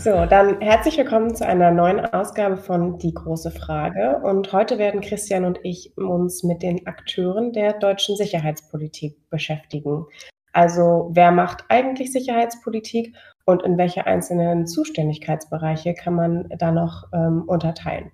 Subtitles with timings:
[0.00, 4.18] So, dann herzlich willkommen zu einer neuen Ausgabe von Die große Frage.
[4.22, 10.06] Und heute werden Christian und ich uns mit den Akteuren der deutschen Sicherheitspolitik beschäftigen.
[10.54, 17.44] Also, wer macht eigentlich Sicherheitspolitik und in welche einzelnen Zuständigkeitsbereiche kann man da noch ähm,
[17.46, 18.10] unterteilen?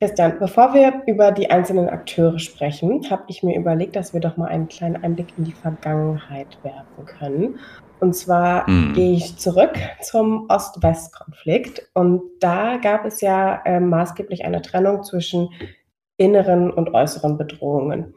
[0.00, 4.38] Christian, bevor wir über die einzelnen Akteure sprechen, habe ich mir überlegt, dass wir doch
[4.38, 7.58] mal einen kleinen Einblick in die Vergangenheit werfen können.
[8.02, 8.92] Und zwar hm.
[8.94, 11.88] gehe ich zurück zum Ost-West-Konflikt.
[11.94, 15.48] Und da gab es ja äh, maßgeblich eine Trennung zwischen
[16.18, 18.14] inneren und äußeren Bedrohungen.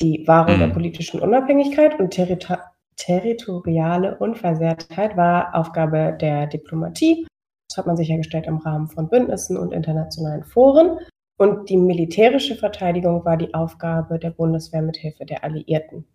[0.00, 0.60] Die Wahrung hm.
[0.60, 2.58] der politischen Unabhängigkeit und Territor
[2.96, 7.28] territoriale Unversehrtheit war Aufgabe der Diplomatie
[7.68, 10.98] das hat man sichergestellt im Rahmen von Bündnissen und internationalen Foren.
[11.36, 16.06] Und die militärische Verteidigung war die Aufgabe der Bundeswehr mit Hilfe der Alliierten.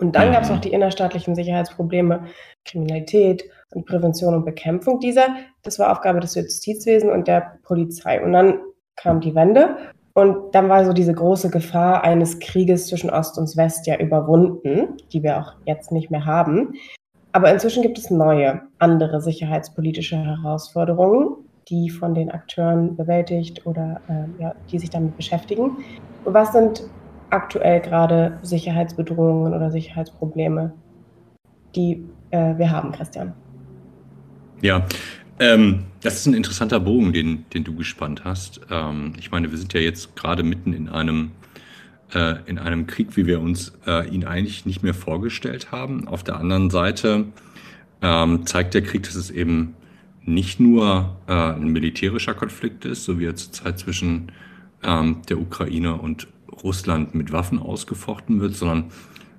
[0.00, 0.32] Und dann mhm.
[0.32, 2.24] gab es noch die innerstaatlichen Sicherheitsprobleme,
[2.64, 5.28] Kriminalität und Prävention und Bekämpfung dieser.
[5.62, 8.22] Das war Aufgabe des Justizwesens und der Polizei.
[8.22, 8.60] Und dann
[8.96, 9.76] kam die Wende
[10.14, 14.96] und dann war so diese große Gefahr eines Krieges zwischen Ost und West ja überwunden,
[15.12, 16.74] die wir auch jetzt nicht mehr haben.
[17.32, 21.36] Aber inzwischen gibt es neue, andere sicherheitspolitische Herausforderungen,
[21.68, 25.76] die von den Akteuren bewältigt oder äh, ja, die sich damit beschäftigen.
[26.24, 26.82] Was sind
[27.30, 30.72] aktuell gerade Sicherheitsbedrohungen oder Sicherheitsprobleme,
[31.74, 33.32] die äh, wir haben, Christian?
[34.60, 34.86] Ja,
[35.38, 38.60] ähm, das ist ein interessanter Bogen, den, den du gespannt hast.
[38.70, 41.32] Ähm, ich meine, wir sind ja jetzt gerade mitten in einem
[42.14, 46.08] äh, in einem Krieg, wie wir uns äh, ihn eigentlich nicht mehr vorgestellt haben.
[46.08, 47.26] Auf der anderen Seite
[48.02, 49.76] ähm, zeigt der Krieg, dass es eben
[50.22, 54.32] nicht nur äh, ein militärischer Konflikt ist, so wie er zurzeit zwischen
[54.82, 56.28] ähm, der Ukraine und
[56.62, 58.90] Russland mit Waffen ausgefochten wird, sondern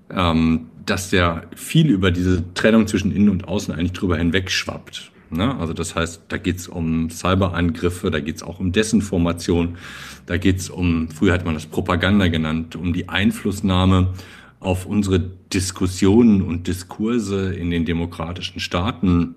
[0.10, 5.12] ähm, dass der viel über diese Trennung zwischen Innen und Außen eigentlich drüber hinweg schwappt.
[5.30, 5.56] Ne?
[5.58, 9.78] Also das heißt, da geht es um Cyberangriffe, da geht es auch um Desinformation,
[10.26, 14.14] da geht es um, früher hat man das Propaganda genannt, um die Einflussnahme
[14.60, 19.36] auf unsere Diskussionen und Diskurse in den demokratischen Staaten.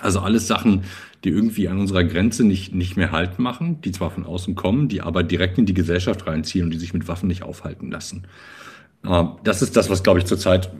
[0.00, 0.84] Also alles Sachen,
[1.24, 4.88] die irgendwie an unserer Grenze nicht, nicht mehr Halt machen, die zwar von außen kommen,
[4.88, 8.24] die aber direkt in die Gesellschaft reinziehen und die sich mit Waffen nicht aufhalten lassen.
[9.44, 10.70] Das ist das, was, glaube ich, zurzeit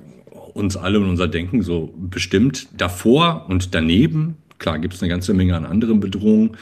[0.55, 2.69] uns alle und unser Denken so bestimmt.
[2.77, 6.57] Davor und daneben, klar, gibt es eine ganze Menge an anderen Bedrohungen,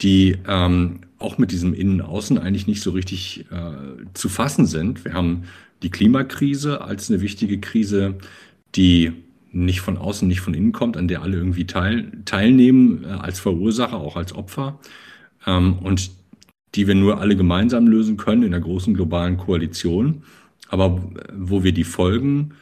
[0.00, 5.04] die ähm, auch mit diesem Innen-Außen eigentlich nicht so richtig äh, zu fassen sind.
[5.04, 5.44] Wir haben
[5.82, 8.14] die Klimakrise als eine wichtige Krise,
[8.74, 9.12] die
[9.50, 13.40] nicht von außen, nicht von innen kommt, an der alle irgendwie teil, teilnehmen, äh, als
[13.40, 14.78] Verursacher, auch als Opfer.
[15.46, 16.10] Ähm, und
[16.74, 20.22] die wir nur alle gemeinsam lösen können in einer großen globalen Koalition,
[20.68, 22.52] aber wo wir die Folgen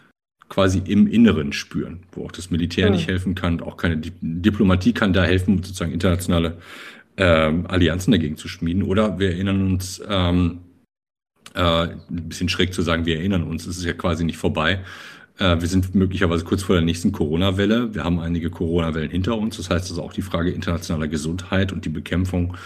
[0.48, 2.92] quasi im Inneren spüren, wo auch das Militär mhm.
[2.92, 6.58] nicht helfen kann, auch keine Di Diplomatie kann da helfen, sozusagen internationale
[7.16, 8.84] ähm, Allianzen dagegen zu schmieden.
[8.84, 10.60] Oder wir erinnern uns, ähm,
[11.54, 14.84] äh, ein bisschen schräg zu sagen, wir erinnern uns, es ist ja quasi nicht vorbei.
[15.38, 17.94] Äh, wir sind möglicherweise kurz vor der nächsten Corona-Welle.
[17.94, 19.56] Wir haben einige Corona-Wellen hinter uns.
[19.56, 22.56] Das heißt also auch die Frage internationaler Gesundheit und die Bekämpfung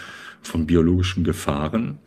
[0.42, 1.98] von biologischen Gefahren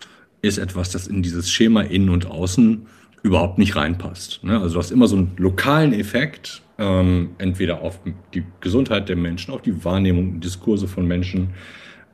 [0.42, 2.86] ist etwas, das in dieses Schema Innen und Außen
[3.22, 4.44] überhaupt nicht reinpasst.
[4.44, 4.60] Ne?
[4.60, 8.00] Also du hast immer so einen lokalen Effekt, ähm, entweder auf
[8.34, 11.52] die Gesundheit der Menschen, auf die Wahrnehmung, Diskurse von Menschen.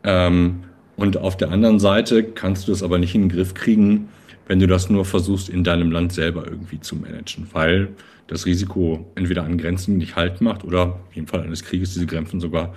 [0.03, 0.63] Ähm,
[0.95, 4.09] und auf der anderen Seite kannst du es aber nicht in den Griff kriegen,
[4.47, 7.89] wenn du das nur versuchst, in deinem Land selber irgendwie zu managen, weil
[8.29, 12.39] das Risiko entweder an Grenzen nicht halt macht oder im Fall eines Krieges diese Grenzen
[12.39, 12.75] sogar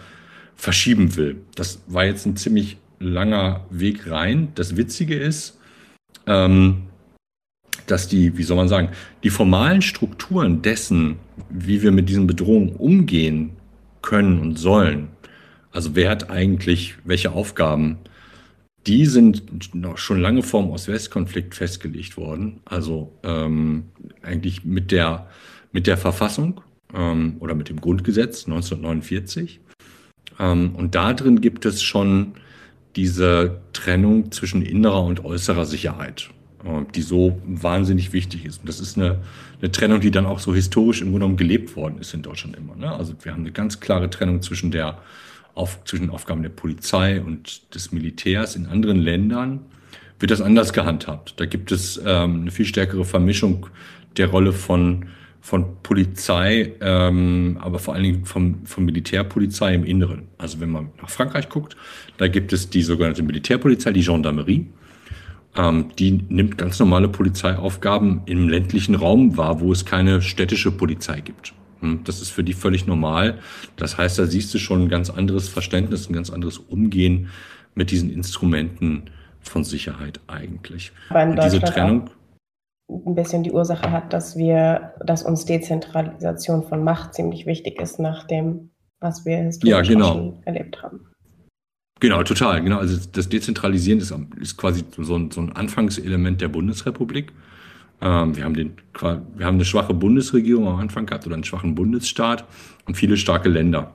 [0.56, 1.42] verschieben will.
[1.54, 4.48] Das war jetzt ein ziemlich langer Weg rein.
[4.54, 5.58] Das Witzige ist,
[6.26, 6.84] ähm,
[7.86, 8.88] dass die, wie soll man sagen,
[9.22, 11.16] die formalen Strukturen dessen,
[11.50, 13.50] wie wir mit diesen Bedrohungen umgehen
[14.00, 15.08] können und sollen,
[15.70, 17.98] also wer hat eigentlich welche Aufgaben,
[18.86, 22.60] die sind noch schon lange vor dem Ost-West-Konflikt festgelegt worden.
[22.64, 23.84] Also ähm,
[24.22, 25.28] eigentlich mit der,
[25.72, 26.60] mit der Verfassung
[26.94, 29.60] ähm, oder mit dem Grundgesetz 1949.
[30.40, 32.34] Ähm, und da drin gibt es schon
[32.96, 36.30] diese Trennung zwischen innerer und äußerer Sicherheit.
[36.64, 38.60] Äh, die so wahnsinnig wichtig ist.
[38.60, 39.18] Und das ist eine,
[39.60, 42.56] eine Trennung, die dann auch so historisch im Grunde genommen gelebt worden ist in Deutschland
[42.56, 42.76] immer.
[42.76, 42.92] Ne?
[42.92, 44.98] Also wir haben eine ganz klare Trennung zwischen der
[45.54, 48.56] auf, zwischen Aufgaben der Polizei und des Militärs.
[48.56, 49.60] In anderen Ländern
[50.18, 51.34] wird das anders gehandhabt.
[51.38, 53.66] Da gibt es ähm, eine viel stärkere Vermischung
[54.16, 55.06] der Rolle von
[55.42, 60.28] von Polizei, ähm, aber vor allen Dingen vom, von Militärpolizei im Inneren.
[60.38, 61.76] Also wenn man nach Frankreich guckt,
[62.16, 64.68] da gibt es die sogenannte Militärpolizei, die Gendarmerie.
[65.56, 71.20] Ähm, die nimmt ganz normale Polizeiaufgaben im ländlichen Raum wahr, wo es keine städtische Polizei
[71.20, 71.52] gibt.
[71.82, 73.38] Hm, das ist für die völlig normal.
[73.76, 77.28] Das heißt, da siehst du schon ein ganz anderes Verständnis, ein ganz anderes Umgehen
[77.74, 80.92] mit diesen Instrumenten von Sicherheit eigentlich.
[81.10, 82.10] Deutschland diese Trennung
[83.06, 87.98] ein bisschen die Ursache hat, dass wir, dass uns Dezentralisation von Macht ziemlich wichtig ist
[87.98, 88.70] nach dem,
[89.00, 90.38] was wir historisch ja, genau.
[90.44, 91.06] erlebt haben.
[92.00, 92.62] Genau, total.
[92.62, 92.78] Genau.
[92.78, 97.32] Also das Dezentralisieren ist, ist quasi so ein, so ein Anfangselement der Bundesrepublik.
[98.02, 101.74] Ähm, wir, haben den, wir haben eine schwache Bundesregierung am Anfang gehabt oder einen schwachen
[101.74, 102.44] Bundesstaat
[102.84, 103.94] und viele starke Länder.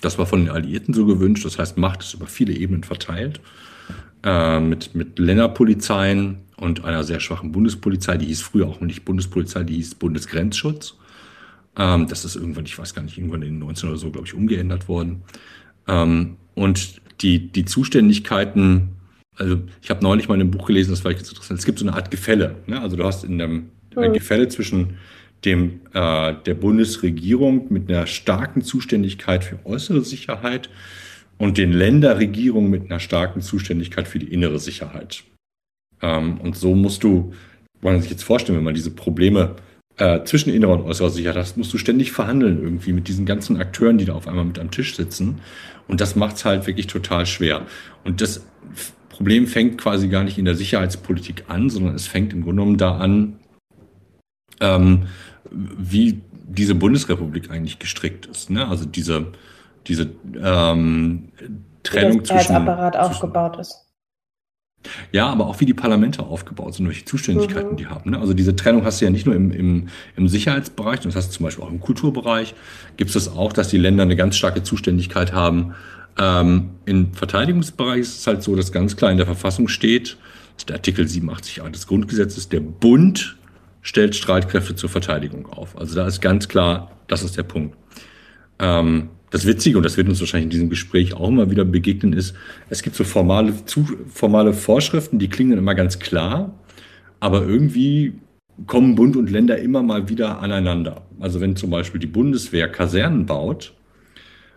[0.00, 1.44] Das war von den Alliierten so gewünscht.
[1.44, 3.40] Das heißt, Macht ist über viele Ebenen verteilt.
[4.24, 8.16] Äh, mit, mit Länderpolizeien und einer sehr schwachen Bundespolizei.
[8.16, 10.96] Die hieß früher auch nicht Bundespolizei, die hieß Bundesgrenzschutz.
[11.76, 14.26] Ähm, das ist irgendwann, ich weiß gar nicht, irgendwann in den 19 oder so, glaube
[14.26, 15.22] ich, umgeändert worden.
[15.86, 18.97] Ähm, und die, die Zuständigkeiten,
[19.38, 21.78] also ich habe neulich mal in einem Buch gelesen, das war jetzt interessant, es gibt
[21.78, 22.56] so eine Art Gefälle.
[22.66, 22.80] Ne?
[22.80, 24.98] Also du hast in einem ein Gefälle zwischen
[25.44, 30.68] dem, äh, der Bundesregierung mit einer starken Zuständigkeit für äußere Sicherheit
[31.36, 35.24] und den Länderregierungen mit einer starken Zuständigkeit für die innere Sicherheit.
[36.02, 37.32] Ähm, und so musst du,
[37.80, 39.56] wenn man sich jetzt vorstellen, wenn man diese Probleme
[39.96, 43.56] äh, zwischen innerer und äußerer Sicherheit hast, musst du ständig verhandeln irgendwie mit diesen ganzen
[43.56, 45.40] Akteuren, die da auf einmal mit am Tisch sitzen.
[45.86, 47.66] Und das macht es halt wirklich total schwer.
[48.04, 48.44] Und das
[49.18, 52.78] Problem fängt quasi gar nicht in der Sicherheitspolitik an, sondern es fängt im Grunde genommen
[52.78, 53.40] da an,
[54.60, 55.08] ähm,
[55.50, 58.48] wie diese Bundesrepublik eigentlich gestrickt ist.
[58.48, 58.68] Ne?
[58.68, 59.32] Also diese,
[59.88, 60.10] diese
[60.40, 61.30] ähm,
[61.82, 62.54] Trennung wie der zwischen.
[62.54, 63.86] Apparat aufgebaut ist.
[65.10, 67.76] Ja, aber auch wie die Parlamente aufgebaut sind, welche Zuständigkeiten mhm.
[67.76, 68.12] die haben.
[68.12, 68.20] Ne?
[68.20, 71.38] Also diese Trennung hast du ja nicht nur im, im, im Sicherheitsbereich, das hast du
[71.38, 72.54] zum Beispiel auch im Kulturbereich,
[72.96, 75.74] gibt es das auch, dass die Länder eine ganz starke Zuständigkeit haben.
[76.18, 80.16] Ähm, Im Verteidigungsbereich ist es halt so, dass ganz klar in der Verfassung steht,
[80.54, 83.36] das ist der Artikel 87a des Grundgesetzes, der Bund
[83.82, 85.78] stellt Streitkräfte zur Verteidigung auf.
[85.78, 87.76] Also da ist ganz klar, das ist der Punkt.
[88.58, 92.12] Ähm, das Witzige, und das wird uns wahrscheinlich in diesem Gespräch auch immer wieder begegnen,
[92.12, 92.34] ist,
[92.70, 96.58] es gibt so formale, zu, formale Vorschriften, die klingen immer ganz klar,
[97.20, 98.14] aber irgendwie
[98.66, 101.02] kommen Bund und Länder immer mal wieder aneinander.
[101.20, 103.74] Also wenn zum Beispiel die Bundeswehr Kasernen baut,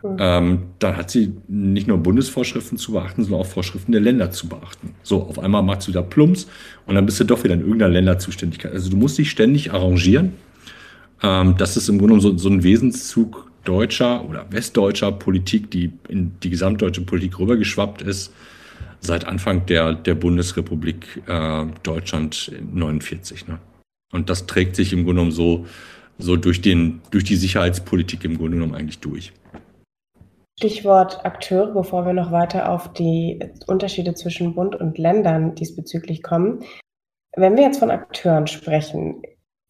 [0.04, 0.18] mhm.
[0.20, 4.48] ähm, dann hat sie nicht nur Bundesvorschriften zu beachten, sondern auch Vorschriften der Länder zu
[4.48, 4.96] beachten.
[5.04, 6.48] So, auf einmal machst du da Plumps
[6.86, 8.72] und dann bist du doch wieder in irgendeiner Länderzuständigkeit.
[8.72, 10.34] Also du musst dich ständig arrangieren.
[11.22, 16.34] Ähm, das ist im Grunde so, so ein Wesenszug deutscher oder westdeutscher Politik, die in
[16.42, 18.34] die gesamtdeutsche Politik rübergeschwappt ist,
[19.00, 23.48] seit Anfang der, der Bundesrepublik äh, Deutschland 49.
[23.48, 23.60] Ne?
[24.12, 25.66] Und das trägt sich im Grunde genommen so,
[26.18, 29.32] so durch, den, durch die Sicherheitspolitik im Grunde genommen eigentlich durch.
[30.62, 36.64] Stichwort Akteure, bevor wir noch weiter auf die Unterschiede zwischen Bund und Ländern diesbezüglich kommen.
[37.36, 39.24] Wenn wir jetzt von Akteuren sprechen,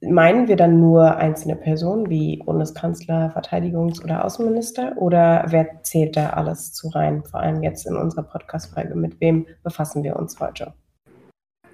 [0.03, 6.31] Meinen wir dann nur einzelne Personen wie Bundeskanzler, Verteidigungs- oder Außenminister oder wer zählt da
[6.31, 7.23] alles zu rein?
[7.23, 8.95] Vor allem jetzt in unserer Podcast-Folge.
[8.95, 10.73] Mit wem befassen wir uns heute?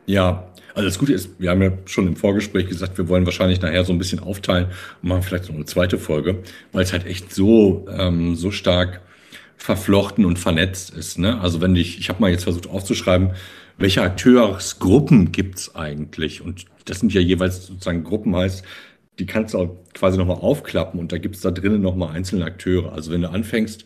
[0.07, 0.43] Ja,
[0.75, 3.85] also das Gute ist, wir haben ja schon im Vorgespräch gesagt, wir wollen wahrscheinlich nachher
[3.85, 4.67] so ein bisschen aufteilen
[5.01, 6.43] und machen vielleicht noch eine zweite Folge,
[6.73, 8.99] weil es halt echt so, ähm, so stark
[9.57, 11.17] verflochten und vernetzt ist.
[11.17, 11.41] Ne?
[11.41, 13.31] Also wenn ich, ich habe mal jetzt versucht aufzuschreiben,
[13.77, 16.41] welche Akteursgruppen gibt's eigentlich?
[16.41, 18.63] Und das sind ja jeweils sozusagen Gruppen, heißt,
[19.19, 22.93] die kannst du auch quasi nochmal aufklappen und da gibt's da drinnen nochmal einzelne Akteure.
[22.93, 23.85] Also wenn du anfängst,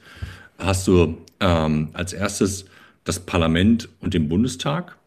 [0.57, 2.65] hast du ähm, als erstes
[3.03, 4.97] das Parlament und den Bundestag.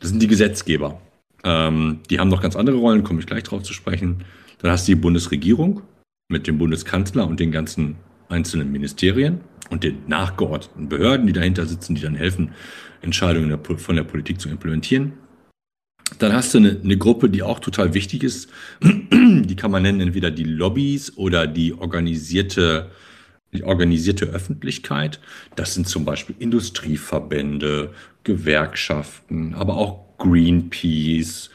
[0.00, 1.00] Das sind die Gesetzgeber.
[1.44, 4.24] Ähm, die haben noch ganz andere Rollen, komme ich gleich drauf zu sprechen.
[4.58, 5.82] Dann hast du die Bundesregierung
[6.28, 7.96] mit dem Bundeskanzler und den ganzen
[8.32, 12.52] einzelnen Ministerien und den nachgeordneten Behörden, die dahinter sitzen, die dann helfen,
[13.00, 15.14] Entscheidungen von der Politik zu implementieren.
[16.18, 18.50] Dann hast du eine, eine, Gruppe, die auch total wichtig ist.
[18.82, 22.90] Die kann man nennen entweder die Lobbys oder die organisierte,
[23.52, 25.20] die organisierte Öffentlichkeit.
[25.56, 27.92] Das sind zum Beispiel Industrieverbände,
[28.24, 31.50] Gewerkschaften, aber auch Greenpeace,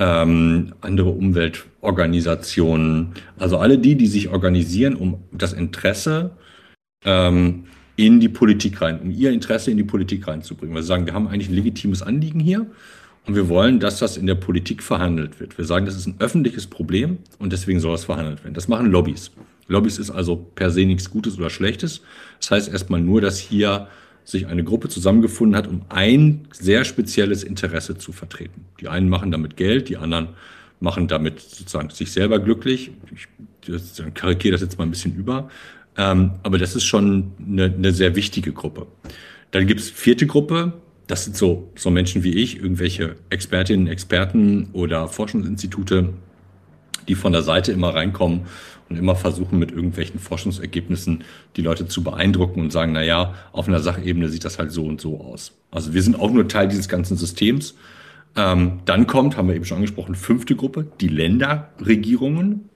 [0.00, 3.12] ähm, andere Umweltorganisationen.
[3.38, 6.32] Also alle die, die sich organisieren, um das Interesse
[7.04, 7.64] ähm,
[7.96, 10.74] in die Politik rein, um ihr Interesse in die Politik reinzubringen.
[10.74, 12.66] Wir sagen, wir haben eigentlich ein legitimes Anliegen hier
[13.26, 15.58] und wir wollen, dass das in der Politik verhandelt wird.
[15.58, 18.54] Wir sagen, das ist ein öffentliches Problem und deswegen soll es verhandelt werden.
[18.54, 19.30] Das machen Lobbys.
[19.68, 22.00] Lobbys ist also per se nichts Gutes oder Schlechtes.
[22.40, 23.86] Das heißt erstmal nur, dass hier
[24.30, 28.64] sich eine Gruppe zusammengefunden hat, um ein sehr spezielles Interesse zu vertreten.
[28.80, 30.28] Die einen machen damit Geld, die anderen
[30.80, 32.90] machen damit sozusagen sich selber glücklich.
[33.14, 33.28] Ich
[34.14, 35.50] karikiere das jetzt mal ein bisschen über.
[35.96, 38.86] Ähm, aber das ist schon eine, eine sehr wichtige Gruppe.
[39.50, 40.72] Dann gibt es vierte Gruppe,
[41.06, 46.10] das sind so, so Menschen wie ich, irgendwelche Expertinnen, Experten oder Forschungsinstitute,
[47.08, 48.46] die von der Seite immer reinkommen
[48.88, 51.24] und immer versuchen, mit irgendwelchen Forschungsergebnissen
[51.56, 54.84] die Leute zu beeindrucken und sagen, na ja, auf einer Sachebene sieht das halt so
[54.84, 55.52] und so aus.
[55.70, 57.76] Also wir sind auch nur Teil dieses ganzen Systems.
[58.36, 62.68] Ähm, dann kommt, haben wir eben schon angesprochen, fünfte Gruppe, die Länderregierungen.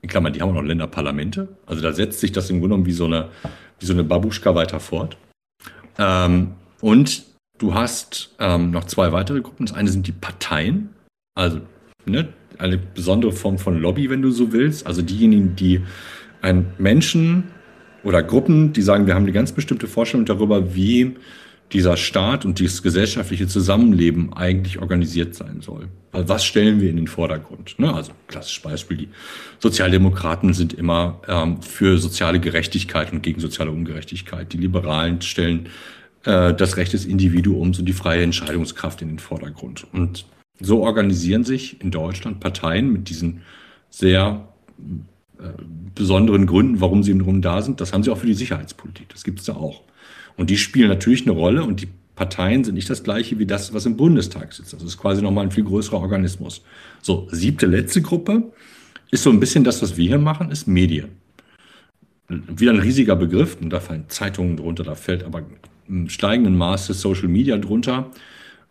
[0.00, 1.56] In Klammern, die haben auch noch Länderparlamente.
[1.64, 3.28] Also da setzt sich das im Grunde genommen wie so eine,
[3.78, 5.16] wie so eine Babuschka weiter fort.
[5.98, 7.24] Ähm, und
[7.58, 9.66] du hast ähm, noch zwei weitere Gruppen.
[9.66, 10.90] Das eine sind die Parteien.
[11.36, 11.60] Also
[12.04, 14.86] ne, eine besondere Form von Lobby, wenn du so willst.
[14.86, 15.80] Also diejenigen, die
[16.40, 17.44] ein Menschen
[18.02, 21.14] oder Gruppen, die sagen, wir haben eine ganz bestimmte Vorstellung darüber, wie
[21.72, 25.88] dieser Staat und dieses gesellschaftliche Zusammenleben eigentlich organisiert sein soll.
[26.12, 27.78] Also was stellen wir in den Vordergrund?
[27.78, 27.92] Ne?
[27.92, 29.08] Also klassisches Beispiel, die
[29.58, 34.52] Sozialdemokraten sind immer ähm, für soziale Gerechtigkeit und gegen soziale Ungerechtigkeit.
[34.52, 35.68] Die Liberalen stellen
[36.24, 39.86] äh, das Recht des Individuums und die freie Entscheidungskraft in den Vordergrund.
[39.92, 40.26] Und
[40.60, 43.42] so organisieren sich in Deutschland Parteien mit diesen
[43.90, 44.48] sehr
[45.38, 45.48] äh,
[45.94, 47.80] besonderen Gründen, warum sie im Grunde da sind.
[47.80, 49.08] Das haben sie auch für die Sicherheitspolitik.
[49.10, 49.82] Das gibt es da auch.
[50.36, 53.74] Und die spielen natürlich eine Rolle und die Parteien sind nicht das gleiche wie das,
[53.74, 54.72] was im Bundestag sitzt.
[54.72, 56.62] Das ist quasi nochmal ein viel größerer Organismus.
[57.00, 58.52] So, siebte, letzte Gruppe
[59.10, 61.10] ist so ein bisschen das, was wir hier machen, ist Medien.
[62.28, 65.42] Wieder ein riesiger Begriff, und da fallen Zeitungen drunter, da fällt aber
[65.88, 68.10] im steigenden Maße Social Media drunter.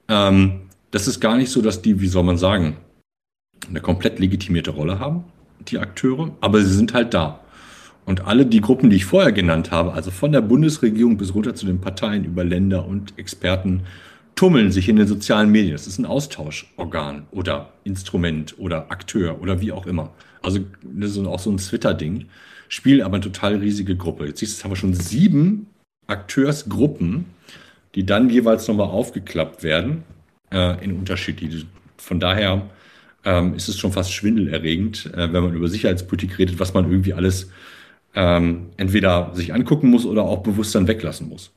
[0.08, 2.78] Ähm, das ist gar nicht so, dass die, wie soll man sagen,
[3.70, 5.24] eine komplett legitimierte Rolle haben,
[5.68, 7.40] die Akteure, aber sie sind halt da.
[8.06, 11.56] Und alle die Gruppen, die ich vorher genannt habe, also von der Bundesregierung bis runter
[11.56, 13.84] zu den Parteien über Länder und Experten,
[14.36, 15.74] tummeln sich in den sozialen Medien.
[15.74, 20.12] Das ist ein Austauschorgan oder Instrument oder Akteur oder wie auch immer.
[20.42, 22.26] Also das ist auch so ein Twitter-Ding.
[22.68, 24.26] Spielen aber eine total riesige Gruppe.
[24.26, 25.68] Jetzt siehst du, haben wir schon sieben
[26.08, 27.26] Akteursgruppen,
[27.94, 30.04] die dann jeweils nochmal aufgeklappt werden
[30.52, 31.66] äh, in unterschiedliche.
[31.98, 32.64] Von daher
[33.26, 37.14] ähm, ist es schon fast schwindelerregend, äh, wenn man über Sicherheitspolitik redet, was man irgendwie
[37.14, 37.52] alles
[38.16, 41.54] ähm, entweder sich angucken muss oder auch bewusst dann weglassen muss.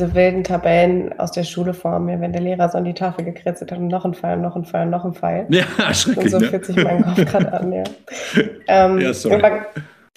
[0.00, 3.24] Diese wilden Tabellen aus der Schule vor mir, wenn der Lehrer so an die Tafel
[3.24, 5.46] gekritzelt hat und noch ein Pfeil, noch ein Pfeil, noch ein Pfeil.
[5.50, 6.24] Ja, schrecklich.
[6.24, 6.46] Und so ne?
[6.46, 7.84] fühlt sich mein Kopf gerade an, ja.
[8.66, 9.42] Ähm, ja, sorry.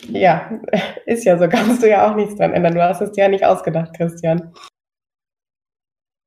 [0.10, 0.52] ja,
[1.06, 2.76] ist ja so, kannst du ja auch nichts dran ändern.
[2.76, 4.54] Du hast es dir ja nicht ausgedacht, Christian.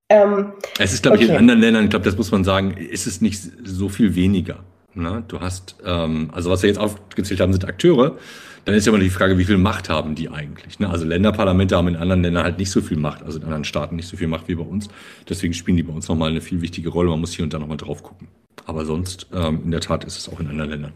[0.08, 1.24] Ähm, es ist, glaube okay.
[1.24, 4.14] ich, in anderen Ländern, ich glaube, das muss man sagen, ist es nicht so viel
[4.14, 4.60] weniger.
[4.94, 5.24] Ne?
[5.28, 8.16] Du hast, ähm, also was wir jetzt aufgezählt haben, sind Akteure.
[8.64, 10.80] Dann ist ja immer die Frage, wie viel Macht haben die eigentlich?
[10.80, 10.88] Ne?
[10.88, 13.96] Also Länderparlamente haben in anderen Ländern halt nicht so viel Macht, also in anderen Staaten
[13.96, 14.88] nicht so viel Macht wie bei uns.
[15.28, 17.10] Deswegen spielen die bei uns nochmal eine viel wichtige Rolle.
[17.10, 18.28] Man muss hier und da nochmal drauf gucken.
[18.64, 20.92] Aber sonst, ähm, in der Tat, ist es auch in anderen Ländern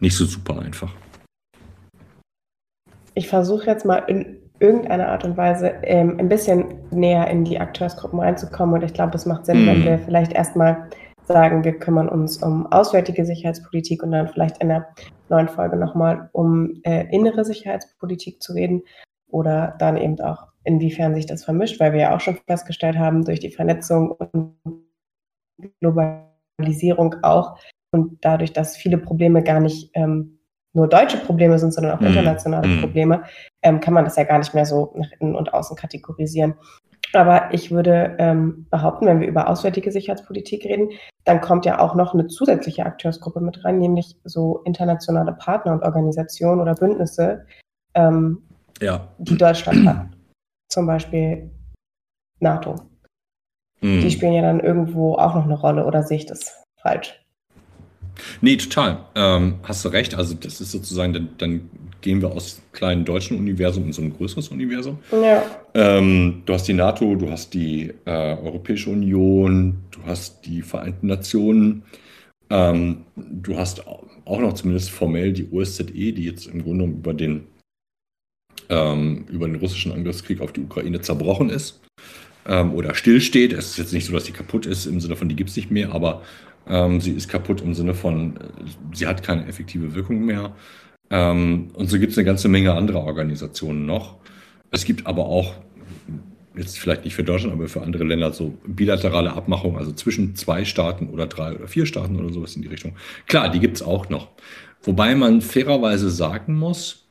[0.00, 0.92] nicht so super einfach.
[3.14, 7.60] Ich versuche jetzt mal in irgendeiner Art und Weise ähm, ein bisschen näher in die
[7.60, 8.74] Akteursgruppen reinzukommen.
[8.74, 9.68] Und ich glaube, es macht Sinn, mm.
[9.68, 9.84] wenn mhm.
[9.84, 10.88] wir vielleicht erstmal
[11.26, 14.88] sagen, wir kümmern uns um auswärtige Sicherheitspolitik und dann vielleicht in der
[15.28, 18.82] neuen Folge nochmal um äh, innere Sicherheitspolitik zu reden
[19.28, 23.24] oder dann eben auch, inwiefern sich das vermischt, weil wir ja auch schon festgestellt haben,
[23.24, 24.56] durch die Vernetzung und
[25.80, 27.58] Globalisierung auch
[27.92, 30.38] und dadurch, dass viele Probleme gar nicht ähm,
[30.74, 32.08] nur deutsche Probleme sind, sondern auch mhm.
[32.08, 32.80] internationale mm.
[32.80, 33.22] Probleme,
[33.64, 36.54] ähm, kann man das ja gar nicht mehr so nach innen und außen kategorisieren.
[37.12, 40.90] Aber ich würde ähm, behaupten, wenn wir über auswärtige Sicherheitspolitik reden,
[41.24, 45.82] dann kommt ja auch noch eine zusätzliche Akteursgruppe mit rein, nämlich so internationale Partner und
[45.82, 47.46] Organisationen oder Bündnisse,
[47.94, 48.42] ähm,
[48.80, 49.08] ja.
[49.18, 50.06] die Deutschland hat.
[50.68, 51.50] Zum Beispiel
[52.40, 52.74] NATO.
[53.80, 54.00] Mm.
[54.00, 57.20] Die spielen ja dann irgendwo auch noch eine Rolle oder sehe ich das falsch?
[58.40, 59.04] Nee, total.
[59.14, 60.14] Ähm, hast du recht.
[60.14, 61.70] Also das ist sozusagen, dann, dann,
[62.04, 64.98] gehen wir aus kleinen deutschen Universum in so ein größeres Universum.
[65.10, 65.42] Ja.
[65.72, 71.06] Ähm, du hast die NATO, du hast die äh, Europäische Union, du hast die Vereinten
[71.06, 71.82] Nationen,
[72.50, 77.14] ähm, du hast auch noch zumindest formell die OSZE, die jetzt im Grunde genommen über
[77.14, 77.46] den,
[78.68, 81.80] ähm, über den russischen Angriffskrieg auf die Ukraine zerbrochen ist
[82.46, 83.54] ähm, oder stillsteht.
[83.54, 85.56] Es ist jetzt nicht so, dass die kaputt ist im Sinne von, die gibt es
[85.56, 86.20] nicht mehr, aber
[86.68, 88.40] ähm, sie ist kaputt im Sinne von, äh,
[88.92, 90.54] sie hat keine effektive Wirkung mehr.
[91.10, 94.16] Ähm, und so gibt es eine ganze Menge anderer Organisationen noch.
[94.70, 95.54] Es gibt aber auch,
[96.56, 100.64] jetzt vielleicht nicht für Deutschland, aber für andere Länder so bilaterale Abmachungen, also zwischen zwei
[100.64, 102.96] Staaten oder drei oder vier Staaten oder sowas in die Richtung.
[103.26, 104.28] Klar, die gibt es auch noch.
[104.82, 107.08] Wobei man fairerweise sagen muss,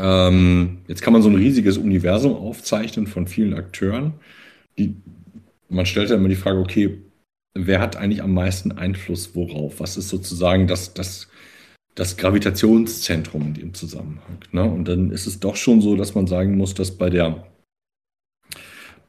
[0.00, 4.14] ähm, jetzt kann man so ein riesiges Universum aufzeichnen von vielen Akteuren.
[4.78, 4.96] Die,
[5.68, 7.02] man stellt ja immer die Frage, okay,
[7.54, 9.80] wer hat eigentlich am meisten Einfluss worauf?
[9.80, 11.28] Was ist sozusagen das, das,
[11.98, 14.38] das Gravitationszentrum in dem Zusammenhang?
[14.52, 14.62] Ne?
[14.62, 17.46] Und dann ist es doch schon so, dass man sagen muss, dass bei der,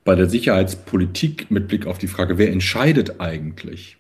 [0.04, 3.98] bei der Sicherheitspolitik mit Blick auf die Frage, wer entscheidet eigentlich,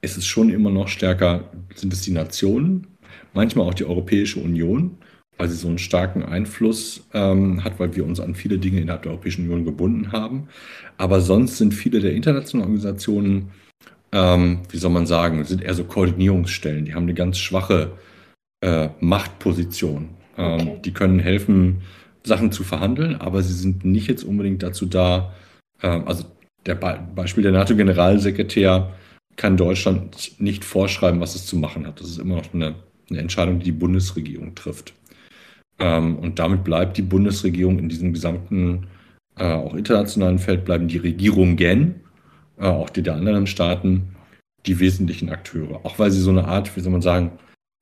[0.00, 2.86] ist es schon immer noch stärker, sind es die Nationen?
[3.32, 4.98] manchmal auch die Europäische Union,
[5.36, 9.02] weil sie so einen starken Einfluss ähm, hat, weil wir uns an viele Dinge innerhalb
[9.02, 10.48] der Europäischen Union gebunden haben.
[10.98, 13.50] Aber sonst sind viele der internationalen Organisationen,
[14.12, 16.84] ähm, wie soll man sagen, sind eher so Koordinierungsstellen.
[16.84, 17.92] Die haben eine ganz schwache
[18.60, 20.10] äh, Machtposition.
[20.36, 20.80] Ähm, okay.
[20.84, 21.82] Die können helfen,
[22.22, 25.32] Sachen zu verhandeln, aber sie sind nicht jetzt unbedingt dazu da,
[25.80, 26.24] äh, also
[26.66, 28.92] der Be Beispiel der NATO-Generalsekretär
[29.36, 32.00] kann Deutschland nicht vorschreiben, was es zu machen hat.
[32.00, 32.74] Das ist immer noch eine,
[33.08, 34.92] eine Entscheidung, die die Bundesregierung trifft.
[35.78, 38.86] Ähm, und damit bleibt die Bundesregierung in diesem gesamten,
[39.36, 41.94] äh, auch internationalen Feld, bleiben die Regierungen,
[42.58, 44.14] äh, auch die der anderen Staaten,
[44.66, 45.80] die wesentlichen Akteure.
[45.84, 47.32] Auch weil sie so eine Art, wie soll man sagen,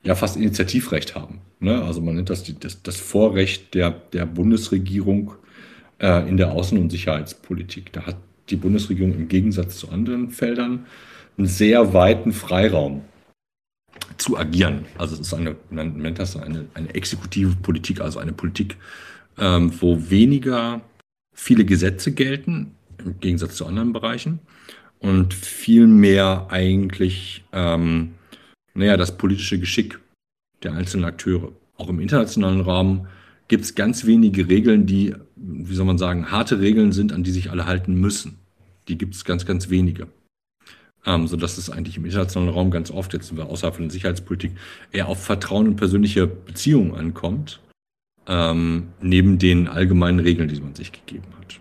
[0.02, 1.40] ja fast Initiativrecht haben.
[1.60, 1.82] Ne?
[1.82, 5.34] Also man nennt das, die, das das, Vorrecht der, der Bundesregierung
[5.98, 7.92] äh, in der Außen- und Sicherheitspolitik.
[7.92, 8.16] Da hat
[8.50, 10.86] die Bundesregierung im Gegensatz zu anderen Feldern
[11.36, 13.02] einen sehr weiten Freiraum
[14.16, 14.86] zu agieren.
[14.96, 18.76] Also es ist eine, man nennt das eine, eine exekutive Politik, also eine Politik,
[19.38, 20.80] ähm, wo weniger
[21.34, 22.72] viele Gesetze gelten,
[23.04, 24.40] im Gegensatz zu anderen Bereichen,
[25.00, 28.14] und viel mehr eigentlich, ähm,
[28.78, 29.98] naja, das politische Geschick
[30.62, 31.52] der einzelnen Akteure.
[31.76, 33.08] Auch im internationalen Raum
[33.48, 37.30] gibt es ganz wenige Regeln, die, wie soll man sagen, harte Regeln sind, an die
[37.30, 38.38] sich alle halten müssen.
[38.86, 40.06] Die gibt es ganz, ganz wenige.
[41.06, 43.92] Ähm, sodass es eigentlich im internationalen Raum ganz oft, jetzt sind wir außerhalb von der
[43.92, 44.52] Sicherheitspolitik,
[44.92, 47.60] eher auf Vertrauen und persönliche Beziehungen ankommt,
[48.26, 51.60] ähm, neben den allgemeinen Regeln, die man sich gegeben hat.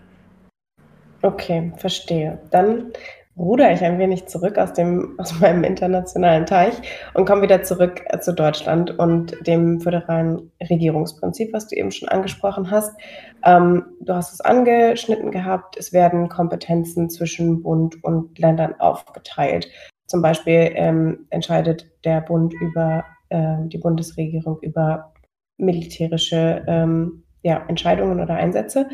[1.22, 2.40] Okay, verstehe.
[2.52, 2.92] Dann
[3.38, 6.74] ruder ich ein wenig zurück aus, dem, aus meinem internationalen Teich
[7.14, 12.10] und komme wieder zurück äh, zu Deutschland und dem föderalen Regierungsprinzip, was du eben schon
[12.10, 12.98] angesprochen hast.
[13.44, 19.70] Ähm, du hast es angeschnitten gehabt, es werden Kompetenzen zwischen Bund und Ländern aufgeteilt.
[20.08, 25.14] Zum Beispiel ähm, entscheidet der Bund über äh, die Bundesregierung über
[25.58, 28.88] militärische ähm, ja, Entscheidungen oder Einsätze.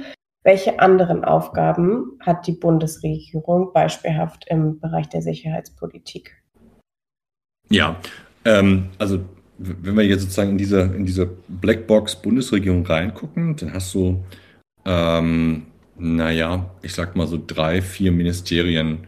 [0.43, 6.43] Welche anderen Aufgaben hat die Bundesregierung beispielhaft im Bereich der Sicherheitspolitik?
[7.69, 7.97] Ja,
[8.43, 9.23] ähm, also
[9.57, 14.23] wenn wir jetzt sozusagen in diese, in diese Blackbox Bundesregierung reingucken, dann hast du,
[14.85, 19.07] ähm, naja, ich sag mal so drei, vier Ministerien,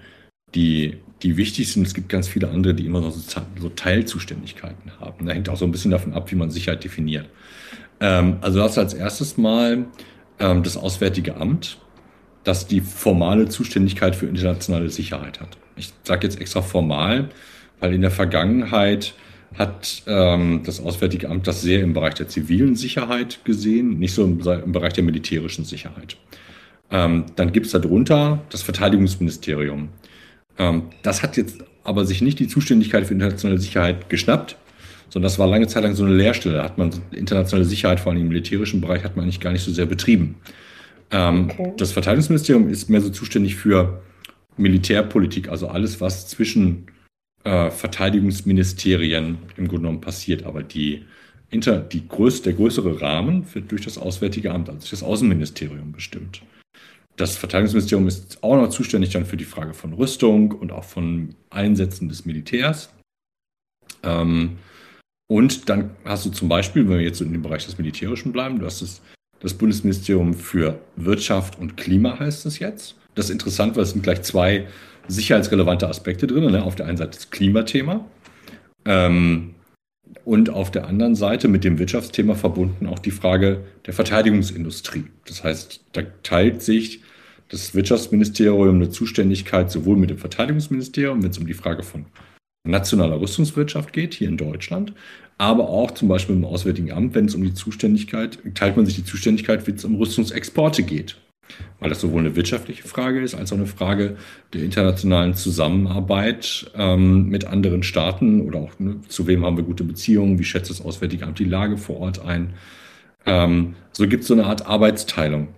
[0.54, 1.86] die, die wichtig sind.
[1.86, 5.26] Es gibt ganz viele andere, die immer so, so Teilzuständigkeiten haben.
[5.26, 7.28] Da hängt auch so ein bisschen davon ab, wie man Sicherheit definiert.
[8.00, 9.86] Ähm, also das als erstes Mal
[10.40, 11.78] ähm, das Auswärtige Amt,
[12.44, 15.58] das die formale Zuständigkeit für internationale Sicherheit hat.
[15.76, 17.30] Ich sage jetzt extra formal,
[17.80, 19.14] weil in der Vergangenheit
[19.58, 24.24] hat ähm, das Auswärtige Amt das sehr im Bereich der zivilen Sicherheit gesehen, nicht so
[24.24, 26.18] im, im Bereich der militärischen Sicherheit.
[26.92, 29.90] Ähm, dann gibt es darunter das Verteidigungsministerium.
[30.58, 34.58] Ähm, das hat jetzt aber sich nicht die Zuständigkeit für internationale Sicherheit geschnappt,
[35.10, 36.56] sondern das war lange Zeit lang so eine Leerstelle.
[36.56, 39.64] Da hat man internationale Sicherheit, vor allem im militärischen Bereich, hat man eigentlich gar nicht
[39.64, 40.36] so sehr betrieben.
[41.12, 41.74] Ähm, okay.
[41.78, 44.02] Das Verteidigungsministerium ist mehr so zuständig für
[44.58, 46.88] Militärpolitik, also alles, was zwischen
[47.44, 50.44] äh, Verteidigungsministerien im Grunde genommen passiert.
[50.44, 51.06] Aber die,
[51.50, 55.92] inter, die größ, der größere Rahmen wird durch das Auswärtige Amt, also durch das Außenministerium
[55.92, 56.42] bestimmt.
[57.18, 61.36] Das Verteidigungsministerium ist auch noch zuständig dann für die Frage von Rüstung und auch von
[61.50, 62.94] Einsätzen des Militärs.
[64.04, 64.58] Ähm,
[65.28, 68.60] und dann hast du zum Beispiel, wenn wir jetzt in dem Bereich des Militärischen bleiben,
[68.60, 69.02] du hast das,
[69.40, 72.96] das Bundesministerium für Wirtschaft und Klima, heißt es jetzt.
[73.16, 74.68] Das ist interessant, weil es sind gleich zwei
[75.08, 76.52] sicherheitsrelevante Aspekte drin.
[76.52, 76.64] Ne?
[76.64, 78.06] Auf der einen Seite das Klimathema
[78.86, 79.56] ähm,
[80.26, 85.06] und auf der anderen Seite mit dem Wirtschaftsthema verbunden auch die Frage der Verteidigungsindustrie.
[85.26, 87.02] Das heißt, da teilt sich
[87.50, 92.06] das Wirtschaftsministerium eine Zuständigkeit sowohl mit dem Verteidigungsministerium, wenn es um die Frage von
[92.66, 94.94] nationaler Rüstungswirtschaft geht, hier in Deutschland,
[95.38, 98.96] aber auch zum Beispiel im Auswärtigen Amt, wenn es um die Zuständigkeit, teilt man sich
[98.96, 101.18] die Zuständigkeit, wenn es um Rüstungsexporte geht.
[101.80, 104.18] Weil das sowohl eine wirtschaftliche Frage ist, als auch eine Frage
[104.54, 109.84] der internationalen Zusammenarbeit ähm, mit anderen Staaten oder auch ne, zu wem haben wir gute
[109.84, 112.54] Beziehungen, wie schätzt das Auswärtige Amt die Lage vor Ort ein.
[113.28, 115.50] Ähm, so gibt es so eine Art Arbeitsteilung.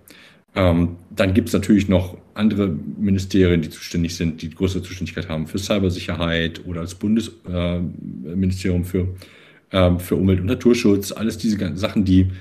[0.58, 5.46] Ähm, dann gibt es natürlich noch andere Ministerien, die zuständig sind, die größere Zuständigkeit haben
[5.46, 9.14] für Cybersicherheit oder das Bundesministerium äh, für,
[9.70, 11.12] äh, für Umwelt und Naturschutz.
[11.12, 12.32] Alles diese Sachen, die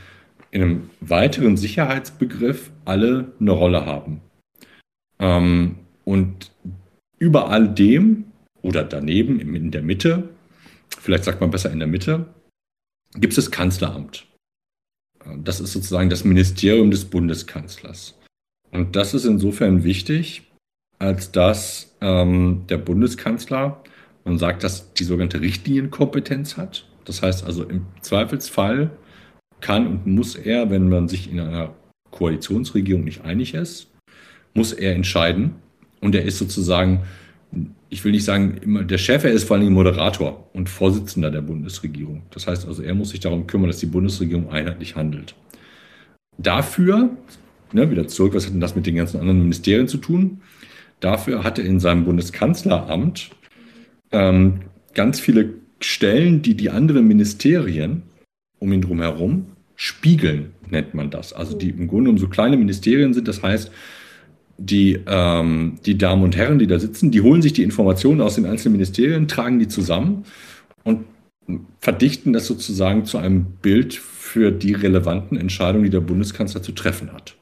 [0.49, 4.21] in einem weiteren Sicherheitsbegriff alle eine Rolle haben.
[5.19, 6.51] Ähm, und
[7.19, 8.25] über all dem
[8.63, 10.29] oder daneben in der Mitte,
[10.99, 12.25] vielleicht sagt man besser in der Mitte,
[13.13, 14.25] gibt es das Kanzleramt.
[15.43, 18.17] Das ist sozusagen das Ministerium des Bundeskanzlers.
[18.71, 20.43] Und das ist insofern wichtig,
[20.99, 23.81] als dass ähm, der Bundeskanzler,
[24.25, 26.87] man sagt, dass die sogenannte Richtlinienkompetenz hat.
[27.05, 28.91] Das heißt also, im Zweifelsfall
[29.61, 31.73] kann und muss er, wenn man sich in einer
[32.11, 33.91] Koalitionsregierung nicht einig ist,
[34.53, 35.55] muss er entscheiden.
[36.01, 37.03] Und er ist sozusagen,
[37.89, 41.41] ich will nicht sagen, immer der Chef, er ist vor allem Moderator und Vorsitzender der
[41.41, 42.23] Bundesregierung.
[42.31, 45.35] Das heißt also, er muss sich darum kümmern, dass die Bundesregierung einheitlich handelt.
[46.37, 47.09] Dafür,
[47.71, 50.41] ne, wieder zurück, was hat denn das mit den ganzen anderen Ministerien zu tun?
[50.99, 53.31] Dafür hat er in seinem Bundeskanzleramt
[54.11, 54.61] ähm,
[54.93, 58.03] ganz viele Stellen, die die anderen Ministerien
[58.59, 61.33] um ihn drum herum spiegeln, nennt man das.
[61.33, 63.27] Also die im Grunde genommen so kleine Ministerien sind.
[63.27, 63.71] Das heißt,
[64.57, 68.35] die, ähm, die Damen und Herren, die da sitzen, die holen sich die Informationen aus
[68.35, 70.25] den einzelnen Ministerien, tragen die zusammen
[70.83, 71.05] und
[71.79, 77.13] verdichten das sozusagen zu einem Bild für die relevanten Entscheidungen, die der Bundeskanzler zu treffen
[77.13, 77.37] hat.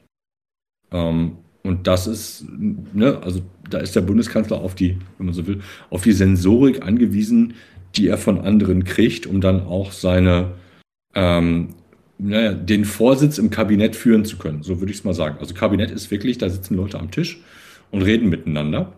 [0.92, 5.46] Ähm, und das ist, ne, also da ist der Bundeskanzler auf die, wenn man so
[5.48, 7.54] will, auf die Sensorik angewiesen,
[7.96, 10.52] die er von anderen kriegt, um dann auch seine,
[11.14, 11.70] ähm,
[12.18, 14.62] naja, den Vorsitz im Kabinett führen zu können.
[14.62, 15.38] So würde ich es mal sagen.
[15.38, 17.40] Also Kabinett ist wirklich, da sitzen Leute am Tisch
[17.90, 18.92] und reden miteinander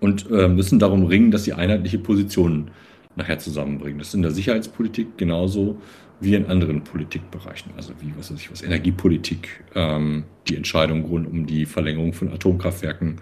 [0.00, 2.70] und äh, müssen darum ringen, dass sie einheitliche Positionen
[3.16, 3.98] nachher zusammenbringen.
[3.98, 5.80] Das ist in der Sicherheitspolitik genauso
[6.20, 11.26] wie in anderen Politikbereichen, also wie was weiß ich was, Energiepolitik, ähm, die Entscheidung rund
[11.26, 13.20] um die Verlängerung von Atomkraftwerken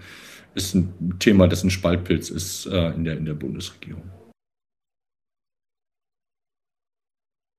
[0.55, 4.03] ist ein Thema, dessen Spaltpilz ist äh, in, der, in der Bundesregierung.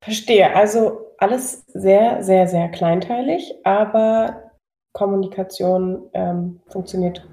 [0.04, 0.56] Verstehe.
[0.56, 4.52] Also alles sehr, sehr, sehr kleinteilig, aber
[4.94, 7.26] Kommunikation ähm, funktioniert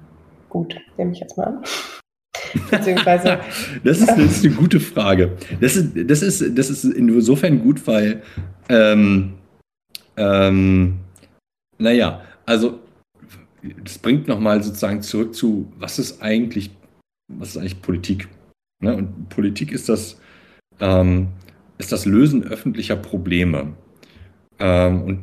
[0.49, 1.63] gut, nehme ich jetzt mal an.
[2.71, 3.39] Beziehungsweise.
[3.83, 5.37] das, ist, das ist eine gute Frage.
[5.59, 8.21] Das ist, das ist, das ist insofern gut, weil,
[8.69, 9.33] ähm,
[10.17, 10.99] ähm,
[11.77, 12.79] naja, also
[13.83, 16.71] das bringt nochmal sozusagen zurück zu, was ist eigentlich,
[17.27, 18.27] was ist eigentlich Politik?
[18.81, 18.95] Ne?
[18.95, 20.19] Und Politik ist das,
[20.79, 21.27] ähm,
[21.81, 23.73] ist das Lösen öffentlicher Probleme.
[24.59, 25.19] Ähm, und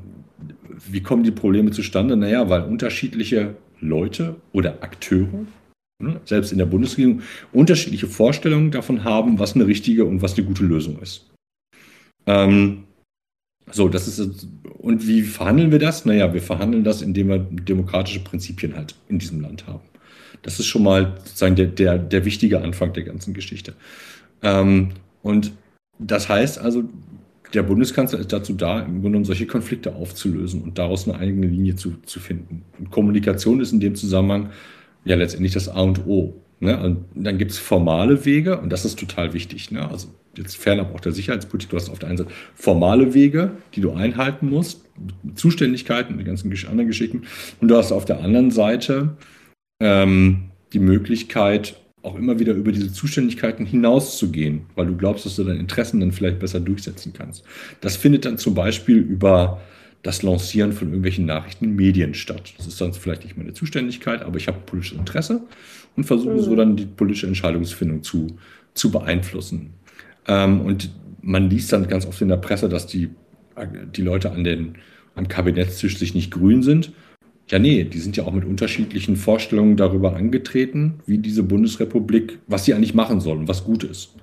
[0.88, 2.16] wie kommen die Probleme zustande?
[2.16, 5.46] Naja, weil unterschiedliche Leute oder Akteure
[6.00, 10.46] Ne, selbst in der Bundesregierung, unterschiedliche Vorstellungen davon haben, was eine richtige und was eine
[10.46, 11.28] gute Lösung ist.
[12.24, 12.84] Ähm,
[13.72, 14.46] so, das ist
[14.78, 16.04] und wie verhandeln wir das?
[16.04, 19.82] Naja, wir verhandeln das, indem wir demokratische Prinzipien halt in diesem Land haben.
[20.42, 23.74] Das ist schon mal sozusagen der, der, der wichtige Anfang der ganzen Geschichte.
[24.42, 24.90] Ähm,
[25.22, 25.50] und
[25.98, 26.84] das heißt also,
[27.54, 31.46] der Bundeskanzler ist dazu da, im Grunde genommen solche Konflikte aufzulösen und daraus eine eigene
[31.46, 32.64] Linie zu, zu finden.
[32.78, 34.50] Und Kommunikation ist in dem Zusammenhang
[35.04, 36.34] ja letztendlich das A und O.
[36.60, 36.78] Ne?
[36.78, 39.70] Und dann gibt es formale Wege und das ist total wichtig.
[39.70, 39.88] Ne?
[39.88, 43.80] Also jetzt fernab auch der Sicherheitspolitik, du hast auf der einen Seite formale Wege, die
[43.80, 44.84] du einhalten musst,
[45.34, 47.22] Zuständigkeiten und die ganzen anderen Geschichten.
[47.60, 49.16] Und du hast auf der anderen Seite
[49.80, 55.44] ähm, die Möglichkeit, auch immer wieder über diese Zuständigkeiten hinauszugehen, weil du glaubst, dass du
[55.44, 57.44] deine Interessen dann vielleicht besser durchsetzen kannst.
[57.80, 59.60] Das findet dann zum Beispiel über
[60.02, 62.54] das Lancieren von irgendwelchen Nachrichten in Medien statt.
[62.56, 65.42] Das ist dann vielleicht nicht meine Zuständigkeit, aber ich habe politisches Interesse
[65.96, 66.40] und versuche mhm.
[66.40, 68.38] so dann die politische Entscheidungsfindung zu,
[68.74, 69.70] zu beeinflussen.
[70.28, 73.10] Ähm, und man liest dann ganz oft in der Presse, dass die,
[73.96, 74.76] die Leute an den,
[75.16, 76.92] am Kabinettstisch sich nicht grün sind.
[77.50, 82.66] Ja, nee, die sind ja auch mit unterschiedlichen Vorstellungen darüber angetreten, wie diese Bundesrepublik, was
[82.66, 84.14] sie eigentlich machen soll und was gut ist.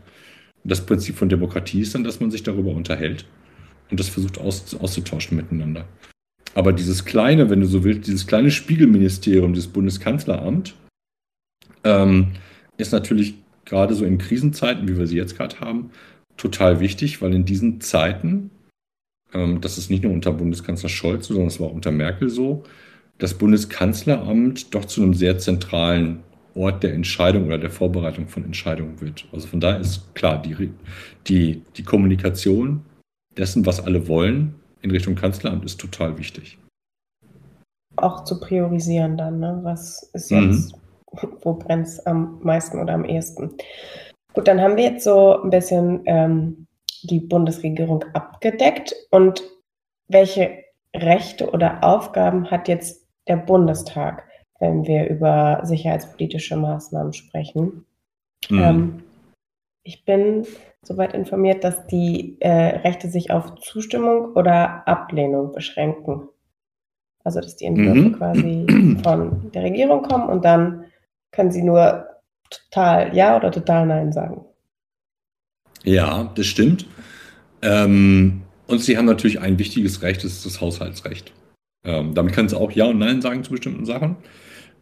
[0.63, 3.25] das Prinzip von Demokratie ist dann, dass man sich darüber unterhält
[3.91, 5.88] und das versucht aus, auszutauschen miteinander.
[6.55, 10.73] Aber dieses kleine, wenn du so willst, dieses kleine Spiegelministerium, dieses Bundeskanzleramt,
[11.83, 12.31] ähm,
[12.77, 13.35] ist natürlich
[13.65, 15.91] gerade so in Krisenzeiten, wie wir sie jetzt gerade haben,
[16.38, 18.51] total wichtig, weil in diesen Zeiten,
[19.33, 22.63] ähm, das ist nicht nur unter Bundeskanzler Scholz, sondern es war auch unter Merkel so,
[23.17, 26.23] das Bundeskanzleramt doch zu einem sehr zentralen
[26.56, 29.28] Ort der Entscheidung oder der Vorbereitung von Entscheidungen wird.
[29.32, 30.71] Also von daher ist klar, die,
[31.28, 32.86] die, die Kommunikation
[33.38, 36.58] dessen, was alle wollen, in Richtung Kanzleramt ist total wichtig.
[37.97, 39.60] Auch zu priorisieren dann, ne?
[39.63, 41.30] was ist jetzt, mhm.
[41.41, 43.51] wo brennt es am meisten oder am ehesten.
[44.34, 46.67] Gut, dann haben wir jetzt so ein bisschen ähm,
[47.04, 49.43] die Bundesregierung abgedeckt und
[50.08, 54.23] welche Rechte oder Aufgaben hat jetzt der Bundestag,
[54.59, 57.85] wenn wir über sicherheitspolitische Maßnahmen sprechen?
[58.49, 58.59] Mhm.
[58.59, 59.03] Ähm,
[59.83, 60.45] ich bin
[60.81, 66.29] soweit informiert, dass die äh, Rechte sich auf Zustimmung oder Ablehnung beschränken.
[67.23, 68.13] Also dass die Entwürfe mhm.
[68.13, 70.85] quasi von der Regierung kommen und dann
[71.31, 72.07] können sie nur
[72.49, 74.45] total Ja oder total Nein sagen.
[75.83, 76.88] Ja, das stimmt.
[77.61, 81.33] Ähm, und sie haben natürlich ein wichtiges Recht, das ist das Haushaltsrecht.
[81.86, 84.17] Ähm, damit kannst du auch Ja und Nein sagen zu bestimmten Sachen.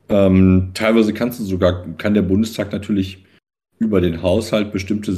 [0.10, 3.26] Ähm, teilweise kannst du sogar, kann der Bundestag natürlich
[3.80, 5.16] über den Haushalt bestimmte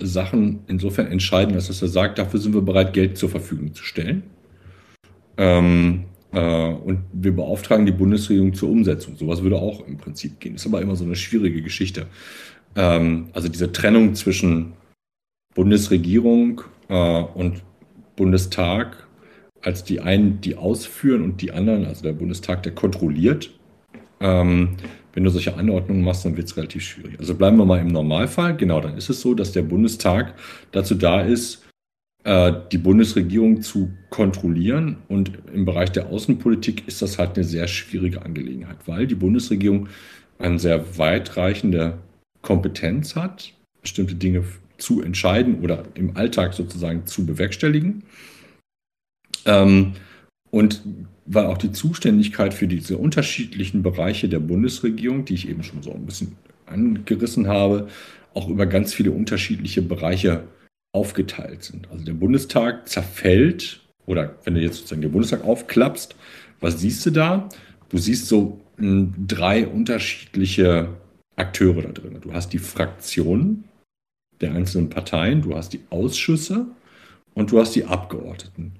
[0.00, 4.24] Sachen insofern entscheiden, dass er sagt, dafür sind wir bereit, Geld zur Verfügung zu stellen.
[5.36, 9.16] Ähm, äh, und wir beauftragen die Bundesregierung zur Umsetzung.
[9.16, 10.54] Sowas würde auch im Prinzip gehen.
[10.54, 12.06] Ist aber immer so eine schwierige Geschichte.
[12.74, 14.72] Ähm, also diese Trennung zwischen
[15.54, 17.62] Bundesregierung äh, und
[18.16, 19.06] Bundestag
[19.62, 23.50] als die einen, die ausführen und die anderen, also der Bundestag, der kontrolliert.
[24.20, 24.76] Ähm,
[25.12, 27.18] wenn du solche Anordnungen machst, dann wird es relativ schwierig.
[27.18, 28.56] Also bleiben wir mal im Normalfall.
[28.56, 30.34] Genau, dann ist es so, dass der Bundestag
[30.72, 31.64] dazu da ist,
[32.24, 34.98] äh, die Bundesregierung zu kontrollieren.
[35.08, 39.88] Und im Bereich der Außenpolitik ist das halt eine sehr schwierige Angelegenheit, weil die Bundesregierung
[40.38, 41.98] eine sehr weitreichende
[42.40, 44.44] Kompetenz hat, bestimmte Dinge
[44.78, 48.02] zu entscheiden oder im Alltag sozusagen zu bewerkstelligen.
[49.46, 49.94] Ähm,
[50.50, 50.82] und
[51.26, 55.92] weil auch die Zuständigkeit für diese unterschiedlichen Bereiche der Bundesregierung, die ich eben schon so
[55.92, 57.88] ein bisschen angerissen habe,
[58.34, 60.44] auch über ganz viele unterschiedliche Bereiche
[60.92, 61.90] aufgeteilt sind.
[61.90, 66.16] Also der Bundestag zerfällt, oder wenn du jetzt sozusagen den Bundestag aufklappst,
[66.60, 67.48] was siehst du da?
[67.88, 70.88] Du siehst so hm, drei unterschiedliche
[71.36, 72.18] Akteure da drin.
[72.20, 73.64] Du hast die Fraktionen
[74.40, 76.66] der einzelnen Parteien, du hast die Ausschüsse
[77.34, 78.72] und du hast die Abgeordneten.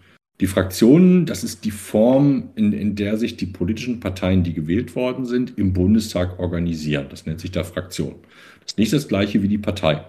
[0.42, 4.96] Die Fraktionen, das ist die Form, in, in der sich die politischen Parteien, die gewählt
[4.96, 7.06] worden sind, im Bundestag organisieren.
[7.10, 8.16] Das nennt sich da Fraktion.
[8.58, 10.04] Das ist nicht das gleiche wie die Partei.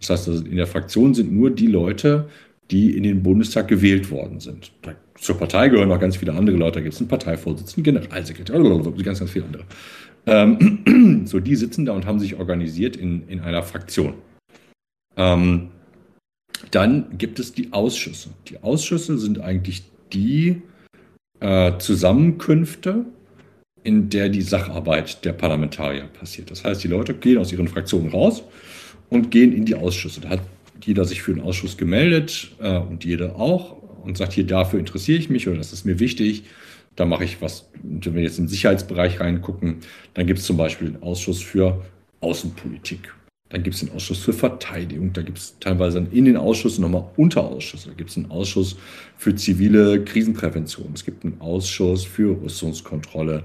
[0.00, 2.28] Das heißt, also in der Fraktion sind nur die Leute,
[2.72, 4.72] die in den Bundestag gewählt worden sind.
[5.14, 6.80] Zur Partei gehören noch ganz viele andere Leute.
[6.80, 8.60] Da gibt es einen Parteivorsitzenden, Generalsekretär,
[9.04, 9.64] ganz, ganz viele andere.
[10.26, 14.14] Ähm, so, die sitzen da und haben sich organisiert in, in einer Fraktion.
[15.16, 15.68] Ähm,
[16.70, 18.30] dann gibt es die Ausschüsse.
[18.48, 19.82] Die Ausschüsse sind eigentlich
[20.12, 20.62] die
[21.40, 23.04] äh, Zusammenkünfte,
[23.84, 26.50] in der die Sacharbeit der Parlamentarier passiert.
[26.50, 28.42] Das heißt, die Leute gehen aus ihren Fraktionen raus
[29.08, 30.20] und gehen in die Ausschüsse.
[30.20, 30.40] Da hat
[30.84, 35.18] jeder sich für den Ausschuss gemeldet äh, und jeder auch und sagt, hier dafür interessiere
[35.18, 36.44] ich mich oder das ist mir wichtig.
[36.96, 37.70] Da mache ich was.
[37.82, 39.78] wenn wir jetzt im Sicherheitsbereich reingucken,
[40.14, 41.84] dann gibt es zum Beispiel den Ausschuss für
[42.20, 43.14] Außenpolitik
[43.50, 47.08] dann gibt es den Ausschuss für Verteidigung, da gibt es teilweise in den Ausschüssen nochmal
[47.16, 47.88] Unterausschüsse.
[47.88, 48.76] Da gibt es einen Ausschuss
[49.16, 53.44] für zivile Krisenprävention, es gibt einen Ausschuss für Rüstungskontrolle.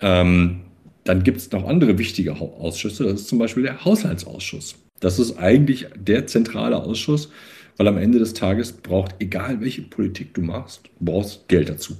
[0.00, 0.60] Ähm,
[1.04, 4.76] dann gibt es noch andere wichtige Ausschüsse, das ist zum Beispiel der Haushaltsausschuss.
[5.00, 7.30] Das ist eigentlich der zentrale Ausschuss,
[7.76, 11.96] weil am Ende des Tages braucht, egal welche Politik du machst, brauchst Geld dazu.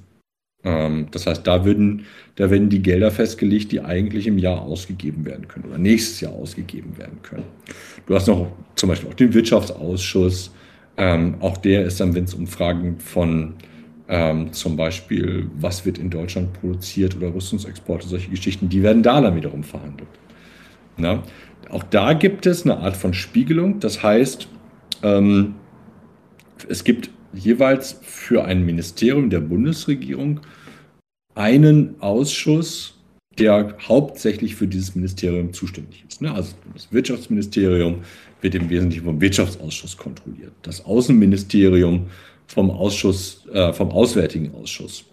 [0.67, 5.25] Ähm, das heißt, da würden, da werden die Gelder festgelegt, die eigentlich im Jahr ausgegeben
[5.25, 7.45] werden können oder nächstes Jahr ausgegeben werden können.
[8.07, 10.53] Du hast noch zum Beispiel auch den Wirtschaftsausschuss.
[10.97, 13.55] Ähm, auch der ist dann, wenn es um Fragen von
[14.09, 19.21] ähm, zum Beispiel, was wird in Deutschland produziert oder Rüstungsexporte, solche Geschichten, die werden da
[19.21, 20.09] dann wiederum verhandelt.
[20.97, 21.23] Na?
[21.71, 23.79] Auch da gibt es eine Art von Spiegelung.
[23.81, 24.49] Das heißt,
[25.03, 25.55] ähm,
[26.69, 30.41] es gibt jeweils für ein Ministerium der Bundesregierung
[31.37, 32.95] einen Ausschuss,
[33.39, 36.23] der hauptsächlich für dieses Ministerium zuständig ist.
[36.23, 36.33] Ne?
[36.33, 37.99] Also das Wirtschaftsministerium
[38.41, 40.53] wird im Wesentlichen vom Wirtschaftsausschuss kontrolliert.
[40.63, 42.07] Das Außenministerium
[42.47, 45.05] vom Ausschuss, äh, vom Auswärtigen Ausschuss.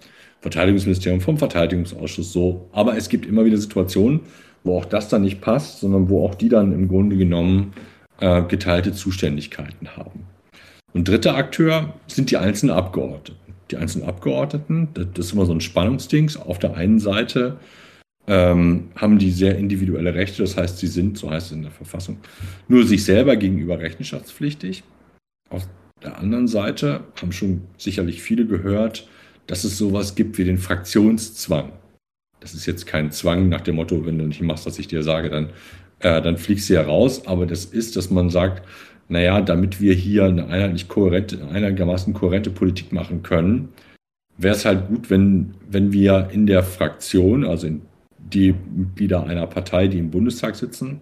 [0.42, 2.70] Verteidigungsministerium vom Verteidigungsausschuss so.
[2.72, 4.22] Aber es gibt immer wieder Situationen,
[4.64, 7.74] wo auch das dann nicht passt, sondern wo auch die dann im Grunde genommen
[8.20, 10.26] äh, geteilte Zuständigkeiten haben.
[10.94, 13.43] Und dritter Akteur sind die einzelnen Abgeordneten.
[13.74, 16.30] Die einzelnen Abgeordneten, das ist immer so ein Spannungsding.
[16.46, 17.58] Auf der einen Seite
[18.28, 21.72] ähm, haben die sehr individuelle Rechte, das heißt, sie sind, so heißt es in der
[21.72, 22.20] Verfassung,
[22.68, 24.84] nur sich selber gegenüber rechenschaftspflichtig.
[25.50, 25.68] Auf
[26.04, 29.08] der anderen Seite haben schon sicherlich viele gehört,
[29.48, 31.72] dass es sowas gibt wie den Fraktionszwang.
[32.42, 35.02] Das ist jetzt kein Zwang nach dem Motto, wenn du nicht machst, was ich dir
[35.02, 35.50] sage, dann,
[35.98, 37.26] äh, dann fliegst du ja raus.
[37.26, 38.68] Aber das ist, dass man sagt,
[39.10, 43.70] naja, damit wir hier eine einheitlich kohärente, einigermaßen kohärente Politik machen können,
[44.38, 47.82] wäre es halt gut, wenn, wenn wir in der Fraktion, also in
[48.18, 51.02] die Mitglieder einer Partei, die im Bundestag sitzen,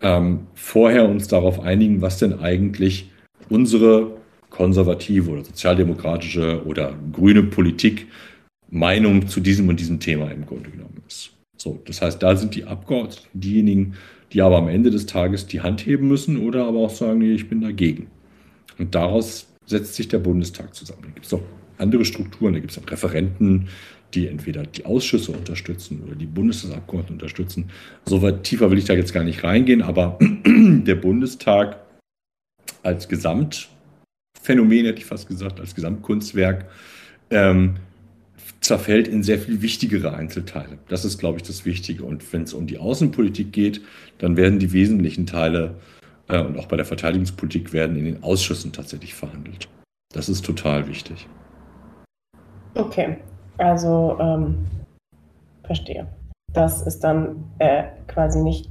[0.00, 3.10] ähm, vorher uns darauf einigen, was denn eigentlich
[3.48, 4.16] unsere
[4.50, 8.06] konservative oder sozialdemokratische oder grüne Politik
[8.70, 11.30] Meinung zu diesem und diesem Thema im Grunde genommen ist.
[11.56, 13.94] So, das heißt, da sind die Abgeordneten diejenigen,
[14.32, 17.32] die aber am Ende des Tages die Hand heben müssen oder aber auch sagen, nee,
[17.32, 18.08] ich bin dagegen.
[18.78, 21.02] Und daraus setzt sich der Bundestag zusammen.
[21.02, 21.42] Da gibt es noch
[21.78, 23.68] andere Strukturen, da gibt es auch Referenten,
[24.14, 27.70] die entweder die Ausschüsse unterstützen oder die Bundestagsabgeordneten unterstützen.
[28.04, 31.80] So weit tiefer will ich da jetzt gar nicht reingehen, aber der Bundestag
[32.82, 36.66] als Gesamtphänomen, hätte ich fast gesagt, als Gesamtkunstwerk,
[37.30, 37.74] ähm,
[38.66, 40.78] zerfällt in sehr viel wichtigere Einzelteile.
[40.88, 42.04] Das ist, glaube ich, das Wichtige.
[42.04, 43.80] Und wenn es um die Außenpolitik geht,
[44.18, 45.76] dann werden die wesentlichen Teile
[46.28, 49.68] äh, und auch bei der Verteidigungspolitik werden in den Ausschüssen tatsächlich verhandelt.
[50.12, 51.28] Das ist total wichtig.
[52.74, 53.16] Okay,
[53.58, 54.66] also ähm,
[55.64, 56.08] verstehe.
[56.52, 58.68] Das ist dann äh, quasi nicht,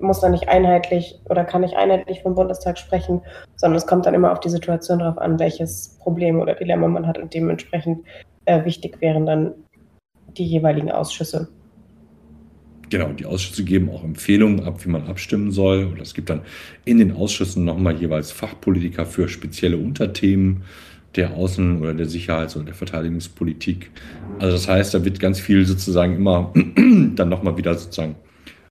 [0.00, 3.22] muss dann nicht einheitlich oder kann nicht einheitlich vom Bundestag sprechen,
[3.56, 7.06] sondern es kommt dann immer auf die Situation darauf an, welches Problem oder Dilemma man
[7.06, 8.04] hat und dementsprechend
[8.44, 9.54] äh, wichtig wären dann
[10.36, 11.48] die jeweiligen Ausschüsse.
[12.90, 15.84] Genau, die Ausschüsse geben auch Empfehlungen ab, wie man abstimmen soll.
[15.84, 16.42] Und es gibt dann
[16.84, 20.64] in den Ausschüssen nochmal jeweils Fachpolitiker für spezielle Unterthemen
[21.16, 23.90] der Außen- oder der Sicherheits- oder der Verteidigungspolitik.
[24.38, 26.52] Also das heißt, da wird ganz viel sozusagen immer
[27.14, 28.16] dann nochmal wieder sozusagen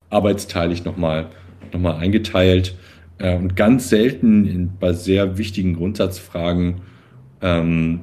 [0.10, 1.30] arbeitsteilig nochmal
[1.72, 2.76] noch mal eingeteilt.
[3.20, 6.82] Äh, und ganz selten in, bei sehr wichtigen Grundsatzfragen
[7.42, 8.02] ähm,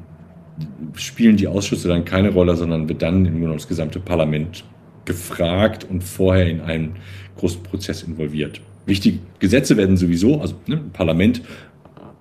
[0.94, 4.64] spielen die Ausschüsse dann keine Rolle, sondern wird dann im Grunde das gesamte Parlament
[5.04, 6.96] gefragt und vorher in einen
[7.36, 8.60] großen Prozess involviert.
[8.86, 11.42] Wichtige Gesetze werden sowieso, also ne, ein Parlament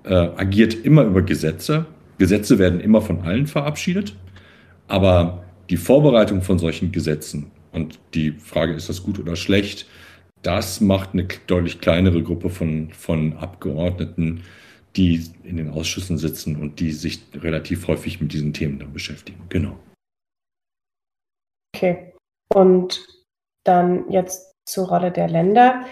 [0.04, 1.86] äh, agiert immer über Gesetze.
[2.17, 4.15] Gesetze werden immer von allen verabschiedet,
[4.88, 9.88] aber die Vorbereitung von solchen Gesetzen und die Frage, ist das gut oder schlecht,
[10.41, 14.43] das macht eine deutlich kleinere Gruppe von, von Abgeordneten,
[14.96, 19.44] die in den Ausschüssen sitzen und die sich relativ häufig mit diesen Themen dann beschäftigen.
[19.50, 19.78] Genau.
[21.76, 22.14] Okay.
[22.54, 23.06] Und
[23.66, 25.86] dann jetzt zur Rolle der Länder.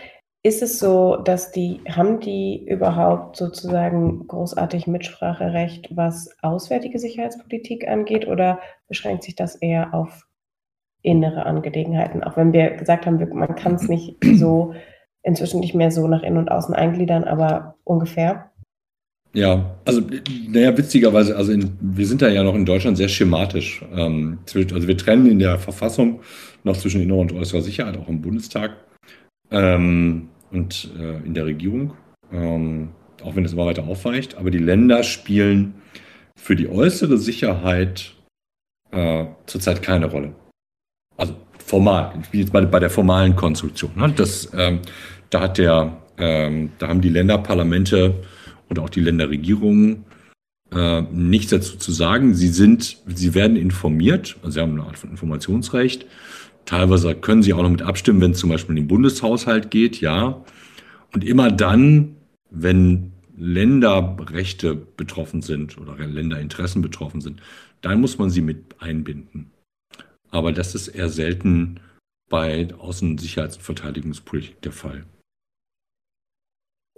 [0.46, 8.28] Ist es so, dass die, haben die überhaupt sozusagen großartig Mitspracherecht, was auswärtige Sicherheitspolitik angeht,
[8.28, 10.28] oder beschränkt sich das eher auf
[11.02, 12.24] innere Angelegenheiten?
[12.24, 14.74] Auch wenn wir gesagt haben, man kann es nicht so
[15.22, 18.52] inzwischen nicht mehr so nach innen und außen eingliedern, aber ungefähr.
[19.36, 20.02] Ja, also
[20.48, 23.84] naja, witzigerweise, also in, wir sind da ja noch in Deutschland sehr schematisch.
[23.92, 26.22] Ähm, also wir trennen in der Verfassung
[26.64, 28.78] noch zwischen innerer und äußerer Sicherheit, auch im Bundestag
[29.50, 31.94] ähm, und äh, in der Regierung,
[32.32, 32.90] ähm,
[33.24, 34.38] auch wenn es immer weiter aufweicht.
[34.38, 35.74] Aber die Länder spielen
[36.36, 38.14] für die äußere Sicherheit
[38.92, 40.36] äh, zurzeit keine Rolle.
[41.18, 43.92] Also formal, ich bin jetzt bei, bei der formalen Konstruktion.
[43.96, 44.14] Ne?
[44.16, 44.82] Das, ähm,
[45.32, 48.14] da hat der, ähm, da haben die Länderparlamente
[48.70, 50.06] und auch die Länderregierungen
[50.72, 52.34] äh, nichts dazu zu sagen.
[52.34, 56.06] Sie sind, sie werden informiert, also sie haben eine Art von Informationsrecht.
[56.66, 60.00] Teilweise können sie auch noch mit abstimmen, wenn es zum Beispiel in den Bundeshaushalt geht,
[60.00, 60.44] ja.
[61.14, 62.16] Und immer dann,
[62.50, 67.42] wenn Länderrechte betroffen sind oder Länderinteressen betroffen sind,
[67.82, 69.52] dann muss man sie mit einbinden.
[70.32, 71.80] Aber das ist eher selten
[72.30, 75.06] bei Außen-, Sicherheits- und Verteidigungspolitik der Fall.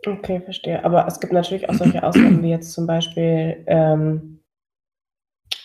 [0.06, 0.84] Okay, verstehe.
[0.84, 4.39] Aber es gibt natürlich auch solche Ausnahmen wie jetzt zum Beispiel ähm,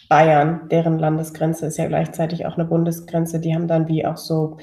[0.09, 3.39] Bayern, deren Landesgrenze ist ja gleichzeitig auch eine Bundesgrenze.
[3.39, 4.59] Die haben dann wie auch so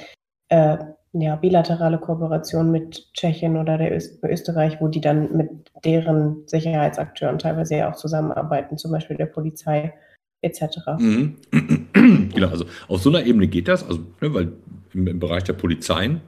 [0.50, 0.78] äh,
[1.14, 5.50] ja, bilaterale Kooperation mit Tschechien oder der Öst Österreich, wo die dann mit
[5.86, 9.94] deren Sicherheitsakteuren teilweise ja auch zusammenarbeiten, zum Beispiel der Polizei
[10.42, 10.78] etc.
[11.00, 11.38] Mhm.
[12.34, 14.54] Genau, also auf so einer Ebene geht das, also ne, weil
[14.94, 16.22] im, im Bereich der Polizeien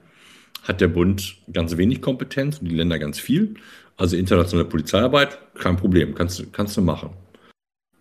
[0.63, 3.55] hat der Bund ganz wenig Kompetenz und die Länder ganz viel.
[3.97, 7.09] Also internationale Polizeiarbeit, kein Problem, kannst, kannst du machen.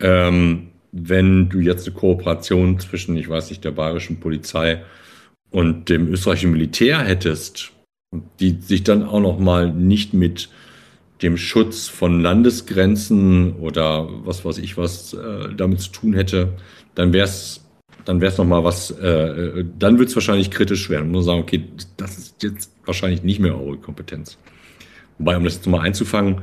[0.00, 4.82] Ähm, wenn du jetzt eine Kooperation zwischen, ich weiß nicht, der bayerischen Polizei
[5.50, 7.72] und dem österreichischen Militär hättest,
[8.40, 10.48] die sich dann auch noch mal nicht mit
[11.22, 16.54] dem Schutz von Landesgrenzen oder was weiß ich was äh, damit zu tun hätte,
[16.94, 17.67] dann wäre es
[18.08, 21.08] dann wäre es nochmal was, äh, äh dann wird es wahrscheinlich kritisch werden.
[21.08, 21.64] Man muss sagen, okay,
[21.98, 24.38] das ist jetzt wahrscheinlich nicht mehr eure Kompetenz.
[25.18, 26.40] Wobei, um das jetzt mal einzufangen,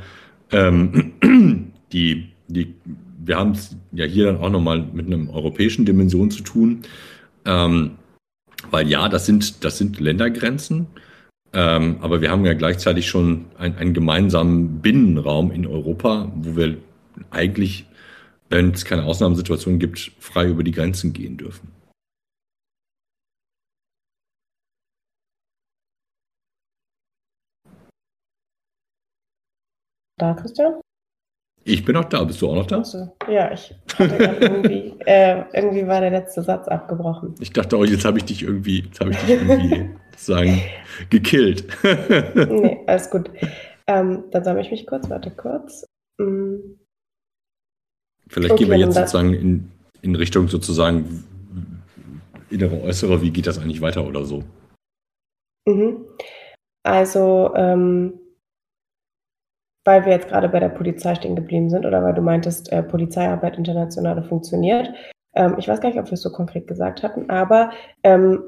[0.51, 1.13] ähm,
[1.91, 2.75] die, die,
[3.17, 6.81] wir haben es ja hier dann auch nochmal mit einer europäischen Dimension zu tun.
[7.45, 7.91] Ähm,
[8.69, 10.85] weil ja, das sind, das sind Ländergrenzen,
[11.51, 16.77] ähm, aber wir haben ja gleichzeitig schon ein, einen gemeinsamen Binnenraum in Europa, wo wir
[17.31, 17.85] eigentlich
[18.49, 21.71] wenn es keine Ausnahmesituation gibt, frei über die Grenzen gehen dürfen.
[30.17, 30.79] Da, Christian?
[31.67, 32.23] Ich bin auch da.
[32.23, 32.77] Bist du auch noch da?
[32.77, 37.35] Also, ja, ich irgendwie, äh, irgendwie war der letzte Satz abgebrochen.
[37.39, 40.61] Ich dachte auch, jetzt habe ich dich irgendwie, jetzt habe ich dich irgendwie sagen,
[41.09, 41.65] gekillt.
[41.83, 43.31] nee, alles gut.
[43.87, 45.85] Ähm, dann sammle ich mich kurz, warte kurz.
[46.17, 46.75] Mm.
[48.27, 49.71] Vielleicht okay, gehen wir jetzt sozusagen in,
[50.01, 51.23] in Richtung sozusagen
[52.49, 54.43] innere, äußere, wie geht das eigentlich weiter oder so?
[55.67, 56.05] Mhm.
[56.83, 58.19] Also, ähm,
[59.83, 62.83] weil wir jetzt gerade bei der Polizei stehen geblieben sind oder weil du meintest, äh,
[62.83, 64.89] Polizeiarbeit internationale funktioniert.
[65.35, 67.71] Ähm, ich weiß gar nicht, ob wir es so konkret gesagt hatten, aber
[68.03, 68.43] ähm,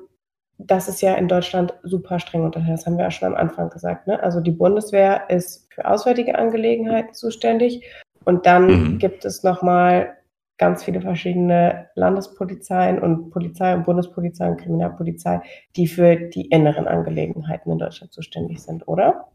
[0.59, 2.79] das ist ja in Deutschland super streng unterteilt.
[2.79, 4.07] Das haben wir ja schon am Anfang gesagt.
[4.07, 4.21] Ne?
[4.21, 7.83] Also die Bundeswehr ist für auswärtige Angelegenheiten zuständig
[8.27, 8.97] und dann mhm.
[8.97, 10.17] gibt es nochmal
[10.57, 15.41] ganz viele verschiedene Landespolizeien und Polizei und Bundespolizei und Kriminalpolizei,
[15.77, 19.29] die für die inneren Angelegenheiten in Deutschland zuständig sind, oder?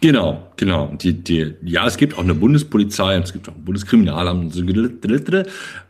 [0.00, 0.86] Genau, genau.
[0.94, 4.56] Die, die, ja, es gibt auch eine Bundespolizei und es gibt auch ein Bundeskriminalamt,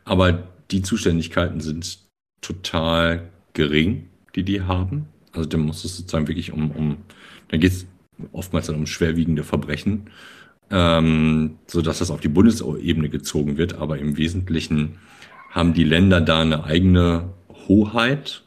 [0.05, 0.43] aber
[0.73, 2.01] die Zuständigkeiten sind
[2.41, 5.07] total gering, die die haben.
[5.33, 6.97] Also da muss es sozusagen wirklich um, um
[7.47, 7.87] da geht es
[8.33, 10.11] oftmals dann um schwerwiegende Verbrechen
[10.71, 13.75] ähm, so dass das auf die Bundesebene gezogen wird.
[13.75, 14.99] Aber im Wesentlichen
[15.51, 17.31] haben die Länder da eine eigene
[17.69, 18.45] Hoheit.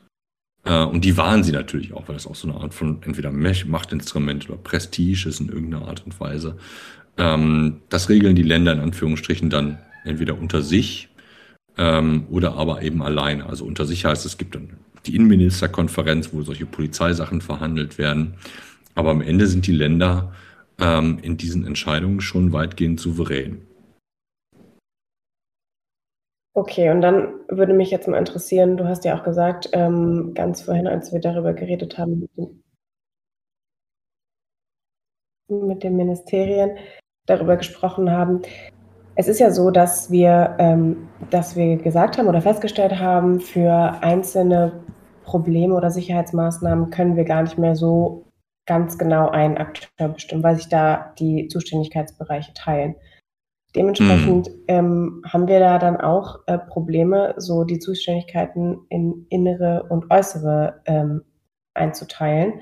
[0.63, 3.31] Äh, und die waren sie natürlich auch, weil das auch so eine Art von entweder
[3.31, 6.57] Machtinstrument oder Prestige ist in irgendeiner Art und Weise.
[7.17, 11.09] Ähm, das regeln die Länder in Anführungsstrichen dann entweder unter sich
[11.77, 13.45] ähm, oder aber eben alleine.
[13.45, 14.69] Also unter sich heißt es gibt dann
[15.05, 18.35] die Innenministerkonferenz, wo solche Polizeisachen verhandelt werden.
[18.95, 20.33] Aber am Ende sind die Länder
[20.79, 23.67] ähm, in diesen Entscheidungen schon weitgehend souverän.
[26.55, 30.61] Okay, und dann würde mich jetzt mal interessieren, du hast ja auch gesagt, ähm, ganz
[30.61, 32.29] vorhin, als wir darüber geredet haben,
[35.49, 36.77] mit den, Ministerien
[37.25, 38.41] darüber gesprochen haben.
[39.15, 43.97] Es ist ja so, dass wir, ähm, dass wir gesagt haben oder festgestellt haben, für
[44.01, 44.83] einzelne
[45.23, 48.22] Probleme oder Sicherheitsmaßnahmen können wir gar nicht mehr so
[48.65, 52.95] ganz genau einen Akteur bestimmen, weil sich da die Zuständigkeitsbereiche teilen.
[53.75, 54.63] Dementsprechend mhm.
[54.67, 60.81] ähm, haben wir da dann auch äh, Probleme, so die Zuständigkeiten in innere und äußere
[60.85, 61.23] ähm,
[61.73, 62.61] einzuteilen.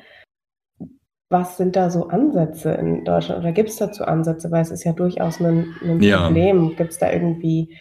[1.30, 4.52] Was sind da so Ansätze in Deutschland oder gibt es dazu Ansätze?
[4.52, 6.26] Weil es ist ja durchaus ein, ein ja.
[6.26, 6.76] Problem.
[6.76, 7.78] Gibt es da irgendwie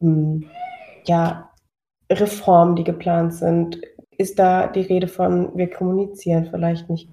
[0.00, 0.48] hm,
[1.04, 1.50] ja,
[2.10, 3.80] Reformen, die geplant sind?
[4.18, 7.08] Ist da die Rede von, wir kommunizieren vielleicht nicht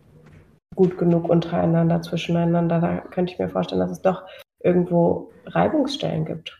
[0.75, 2.79] gut genug untereinander, zwischeneinander.
[2.79, 4.23] Da könnte ich mir vorstellen, dass es doch
[4.63, 6.57] irgendwo Reibungsstellen gibt.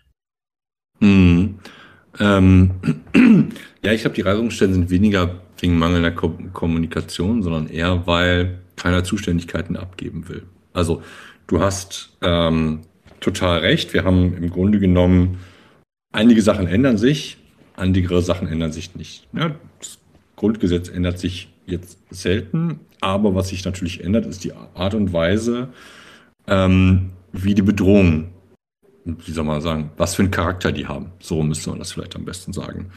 [0.99, 1.59] Mhm.
[2.19, 2.71] Ähm,
[3.83, 9.03] ja, ich glaube, die Reibungsstellen sind weniger wegen mangelnder Ko Kommunikation, sondern eher, weil keiner
[9.03, 10.43] Zuständigkeiten abgeben will.
[10.73, 11.01] Also
[11.47, 12.81] du hast ähm,
[13.19, 13.93] total recht.
[13.93, 15.39] Wir haben im Grunde genommen,
[16.11, 17.37] einige Sachen ändern sich,
[17.75, 19.27] andere Sachen ändern sich nicht.
[19.33, 19.99] Ja, das
[20.35, 25.69] Grundgesetz ändert sich jetzt selten, aber was sich natürlich ändert, ist die Art und Weise,
[26.47, 28.29] ähm, wie die Bedrohungen,
[29.03, 31.11] wie soll man sagen, was für einen Charakter die haben.
[31.19, 32.91] So müsste man das vielleicht am besten sagen.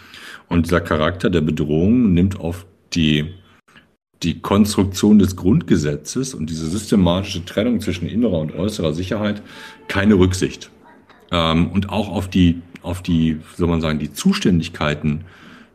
[0.48, 3.34] Und dieser Charakter der Bedrohung nimmt auf die,
[4.22, 9.42] die Konstruktion des Grundgesetzes und diese systematische Trennung zwischen innerer und äußerer Sicherheit
[9.88, 10.70] keine Rücksicht.
[11.30, 15.24] Ähm, und auch auf die, auf die, soll man sagen, die Zuständigkeiten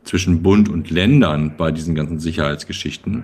[0.03, 3.23] zwischen Bund und Ländern bei diesen ganzen Sicherheitsgeschichten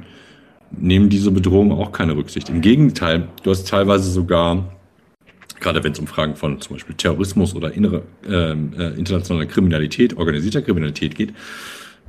[0.71, 2.49] nehmen diese Bedrohungen auch keine Rücksicht.
[2.49, 4.77] Im Gegenteil, du hast teilweise sogar,
[5.59, 10.17] gerade wenn es um Fragen von zum Beispiel Terrorismus oder innere ähm, äh, internationaler Kriminalität,
[10.17, 11.33] organisierter Kriminalität geht,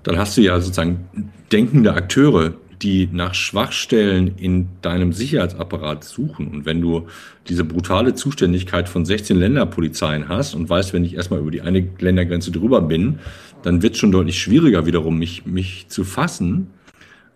[0.03, 1.09] dann hast du ja sozusagen
[1.53, 6.49] denkende Akteure, die nach Schwachstellen in deinem Sicherheitsapparat suchen.
[6.49, 7.09] Und wenn du
[7.49, 11.87] diese brutale Zuständigkeit von 16 Länderpolizeien hast und weißt, wenn ich erstmal über die eine
[11.99, 13.18] Ländergrenze drüber bin,
[13.62, 16.70] dann wird es schon deutlich schwieriger wiederum, mich, mich zu fassen.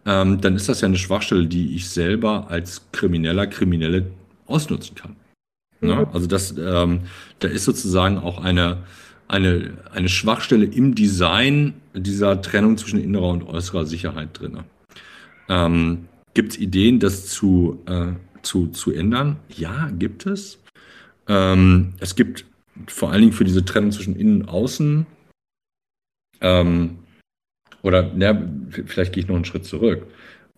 [0.07, 4.07] Ähm, dann ist das ja eine Schwachstelle, die ich selber als Krimineller, Kriminelle
[4.47, 5.17] ausnutzen kann.
[5.81, 7.01] Ja, also das, ähm,
[7.41, 8.79] da ist sozusagen auch eine,
[9.29, 14.61] eine, eine Schwachstelle im Design dieser Trennung zwischen innerer und äußerer Sicherheit drin.
[15.49, 18.13] Ähm, gibt es Ideen, das zu, äh,
[18.43, 19.37] zu, zu ändern?
[19.49, 20.59] Ja, gibt es.
[21.29, 22.45] Ähm, es gibt
[22.87, 25.07] vor allen Dingen für diese Trennung zwischen Innen und Außen
[26.41, 26.99] ähm,
[27.83, 30.07] oder ja, vielleicht gehe ich noch einen Schritt zurück.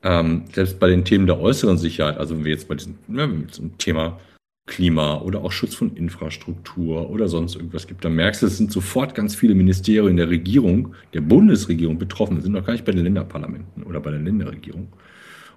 [0.02, 3.26] Ähm, selbst bei den Themen der äußeren Sicherheit, also wenn wir jetzt bei diesem, ja,
[3.26, 4.20] diesem Thema
[4.66, 8.72] Klima oder auch Schutz von Infrastruktur oder sonst irgendwas gibt, dann merkst du, es sind
[8.72, 13.04] sofort ganz viele Ministerien der Regierung, der Bundesregierung betroffen, sind noch gar nicht bei den
[13.04, 14.88] Länderparlamenten oder bei der Länderregierung.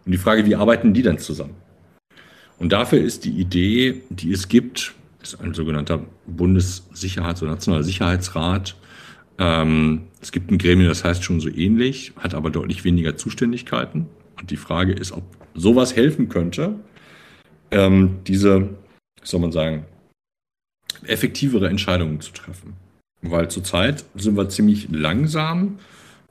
[0.06, 1.56] Und die Frage, wie arbeiten die dann zusammen?
[2.60, 8.76] Und dafür ist die Idee, die es gibt, ist ein sogenannter Bundessicherheits- oder Nationaler Sicherheitsrat.
[9.40, 14.08] Ähm, es gibt ein Gremium, das heißt schon so ähnlich, hat aber deutlich weniger Zuständigkeiten.
[14.40, 15.24] Und die Frage ist, ob
[15.56, 16.76] sowas helfen könnte,
[17.72, 18.70] ähm, diese
[19.24, 19.86] soll man sagen,
[21.06, 22.74] effektivere Entscheidungen zu treffen.
[23.22, 25.80] Weil zurzeit sind wir ziemlich langsam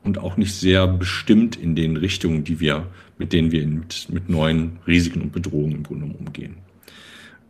[0.05, 2.87] und auch nicht sehr bestimmt in den Richtungen, die wir,
[3.19, 6.57] mit denen wir mit, mit neuen Risiken und Bedrohungen im Grunde umgehen.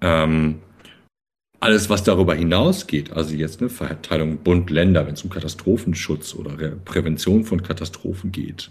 [0.00, 0.56] Ähm,
[1.60, 6.50] alles, was darüber hinausgeht, also jetzt eine Verteilung Bund-Länder, wenn es um Katastrophenschutz oder
[6.84, 8.70] Prävention von Katastrophen geht,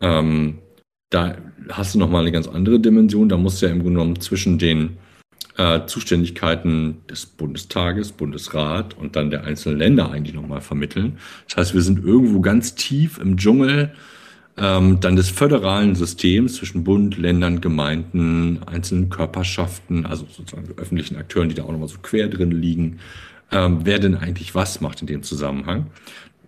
[0.00, 0.58] Ähm,
[1.10, 1.36] da
[1.68, 3.28] hast du nochmal eine ganz andere Dimension.
[3.28, 4.96] Da musst du ja im Grunde genommen zwischen den
[5.56, 11.18] äh, Zuständigkeiten des Bundestages, Bundesrat und dann der einzelnen Länder eigentlich nochmal vermitteln.
[11.48, 13.92] Das heißt, wir sind irgendwo ganz tief im Dschungel
[14.56, 21.48] ähm, dann des föderalen Systems zwischen Bund, Ländern, Gemeinden, einzelnen Körperschaften, also sozusagen öffentlichen Akteuren,
[21.48, 22.98] die da auch nochmal so quer drin liegen.
[23.50, 25.86] Ähm, wer denn eigentlich was macht in dem Zusammenhang?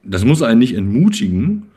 [0.04, 1.70] Das muss einen nicht entmutigen,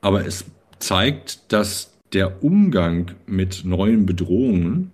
[0.00, 0.44] aber es
[0.78, 4.92] zeigt, dass der Umgang mit neuen Bedrohungen,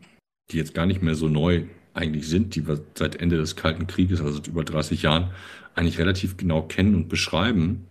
[0.50, 1.64] die jetzt gar nicht mehr so neu
[1.94, 5.30] eigentlich sind, die wir seit Ende des Kalten Krieges, also über 30 Jahren,
[5.74, 7.87] eigentlich relativ genau kennen und beschreiben,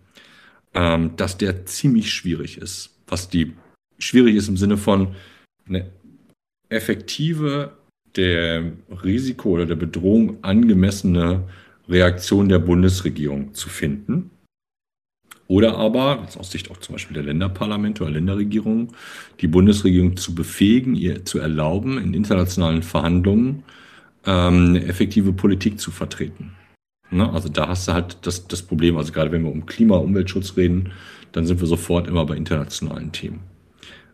[0.78, 2.90] ähm, dass der ziemlich schwierig ist.
[3.08, 3.54] Was die
[3.98, 5.16] schwierig ist im Sinne von
[5.68, 5.90] eine
[6.68, 7.72] effektive,
[8.14, 8.72] der
[9.02, 11.48] Risiko oder der Bedrohung angemessene
[11.88, 14.30] Reaktion der Bundesregierung zu finden.
[15.48, 18.88] Oder aber, aus Sicht auch zum Beispiel der Länderparlamente oder Länderregierungen,
[19.40, 23.64] die Bundesregierung zu befähigen, ihr zu erlauben, in internationalen Verhandlungen
[24.26, 26.52] ähm, eine effektive Politik zu vertreten.
[27.10, 27.30] Ne?
[27.32, 30.56] Also da hast du halt das, das Problem, also gerade wenn wir um Klima, Umweltschutz
[30.56, 30.92] reden,
[31.32, 33.40] dann sind wir sofort immer bei internationalen Themen.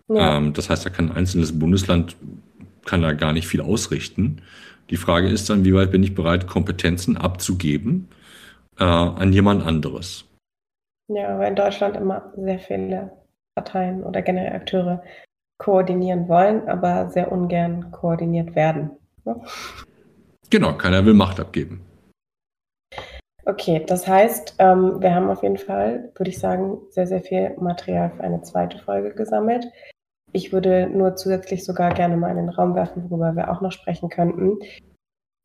[0.08, 0.36] Ja.
[0.36, 2.16] Ähm, das heißt, da kann ein einzelnes Bundesland
[2.84, 4.42] kann da gar nicht viel ausrichten.
[4.90, 8.08] Die Frage ist dann, wie weit bin ich bereit, Kompetenzen abzugeben
[8.78, 10.26] äh, an jemand anderes?
[11.08, 13.12] Ja, weil in Deutschland immer sehr viele
[13.54, 15.02] Parteien oder generell Akteure
[15.58, 18.90] koordinieren wollen, aber sehr ungern koordiniert werden.
[19.24, 19.40] Ne?
[20.50, 21.80] Genau, keiner will Macht abgeben.
[23.46, 27.54] Okay, das heißt, ähm, wir haben auf jeden Fall, würde ich sagen, sehr, sehr viel
[27.58, 29.66] Material für eine zweite Folge gesammelt.
[30.32, 33.72] Ich würde nur zusätzlich sogar gerne mal in den Raum werfen, worüber wir auch noch
[33.72, 34.58] sprechen könnten.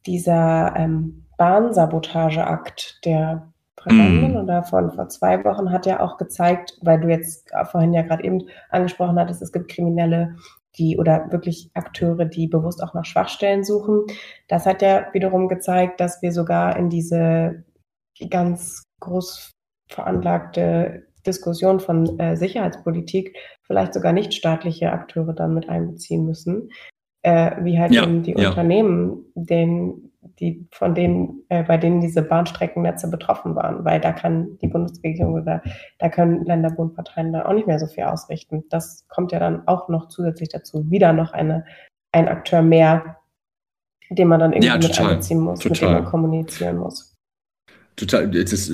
[0.05, 4.43] Dieser ähm, Bahnsabotageakt der vergangenen mm.
[4.43, 8.23] oder von vor zwei Wochen hat ja auch gezeigt, weil du jetzt vorhin ja gerade
[8.23, 10.35] eben angesprochen hattest, es gibt Kriminelle,
[10.77, 14.03] die oder wirklich Akteure, die bewusst auch nach Schwachstellen suchen.
[14.47, 17.63] Das hat ja wiederum gezeigt, dass wir sogar in diese
[18.27, 19.51] ganz groß
[19.87, 26.69] veranlagte Diskussion von äh, Sicherheitspolitik vielleicht sogar nicht staatliche Akteure dann mit einbeziehen müssen,
[27.21, 28.49] äh, wie halt ja, eben die ja.
[28.49, 34.57] Unternehmen, den, die, von denen, äh, bei denen diese Bahnstreckennetze betroffen waren, weil da kann
[34.61, 35.61] die Bundesregierung oder
[35.99, 38.63] da können Länderbundparteien dann auch nicht mehr so viel ausrichten.
[38.69, 41.65] Das kommt ja dann auch noch zusätzlich dazu, wieder noch eine,
[42.11, 43.17] ein Akteur mehr,
[44.09, 45.71] den man dann irgendwie ja, mit einbeziehen muss, total.
[45.71, 47.08] mit dem man kommunizieren muss
[47.99, 48.71] total, jetzt ist,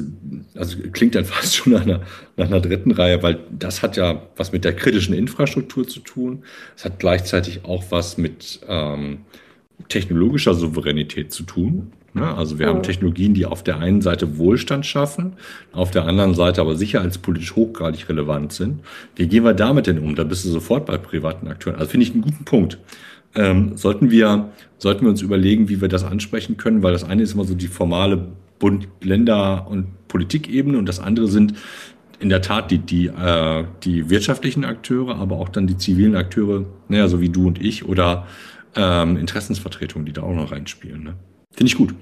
[0.55, 2.01] also klingt dann fast schon nach einer,
[2.37, 6.43] nach einer dritten Reihe, weil das hat ja was mit der kritischen Infrastruktur zu tun.
[6.75, 9.19] Es hat gleichzeitig auch was mit ähm,
[9.89, 11.91] technologischer Souveränität zu tun.
[12.13, 12.33] Ne?
[12.33, 12.73] Also wir ja.
[12.73, 15.33] haben Technologien, die auf der einen Seite Wohlstand schaffen,
[15.73, 18.79] auf der anderen Seite aber sicherheitspolitisch hochgradig relevant sind.
[19.15, 20.15] Wie gehen wir damit denn um?
[20.15, 21.77] Da bist du sofort bei privaten Akteuren.
[21.77, 22.77] Also finde ich einen guten Punkt.
[23.35, 27.21] Ähm, sollten wir, sollten wir uns überlegen, wie wir das ansprechen können, weil das eine
[27.21, 28.27] ist immer so die formale
[28.59, 31.55] Bund, Länder und Politikebene und das andere sind
[32.19, 36.65] in der Tat die, die, äh, die wirtschaftlichen Akteure, aber auch dann die zivilen Akteure,
[36.87, 38.25] naja, so wie du und ich oder
[38.75, 41.03] ähm, Interessensvertretungen, die da auch noch reinspielen.
[41.03, 41.15] Ne?
[41.51, 41.93] Finde ich gut.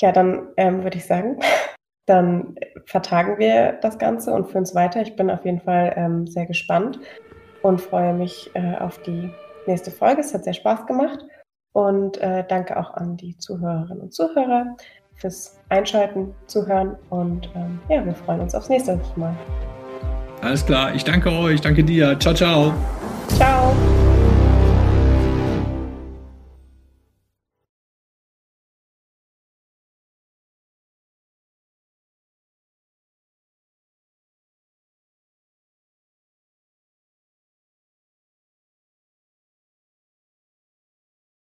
[0.00, 1.40] Ja, dann ähm, würde ich sagen,
[2.06, 2.54] dann
[2.86, 5.02] vertagen wir das Ganze und führen es weiter.
[5.02, 7.00] Ich bin auf jeden Fall ähm, sehr gespannt
[7.62, 9.30] und freue mich äh, auf die
[9.66, 10.20] nächste Folge.
[10.20, 11.24] Es hat sehr Spaß gemacht
[11.72, 14.76] und äh, danke auch an die Zuhörerinnen und Zuhörer
[15.16, 19.34] fürs Einschalten, Zuhören und ähm, ja, wir freuen uns aufs nächste Mal.
[20.42, 22.18] Alles klar, ich danke euch, danke dir.
[22.18, 22.74] Ciao, ciao.
[23.28, 23.74] Ciao.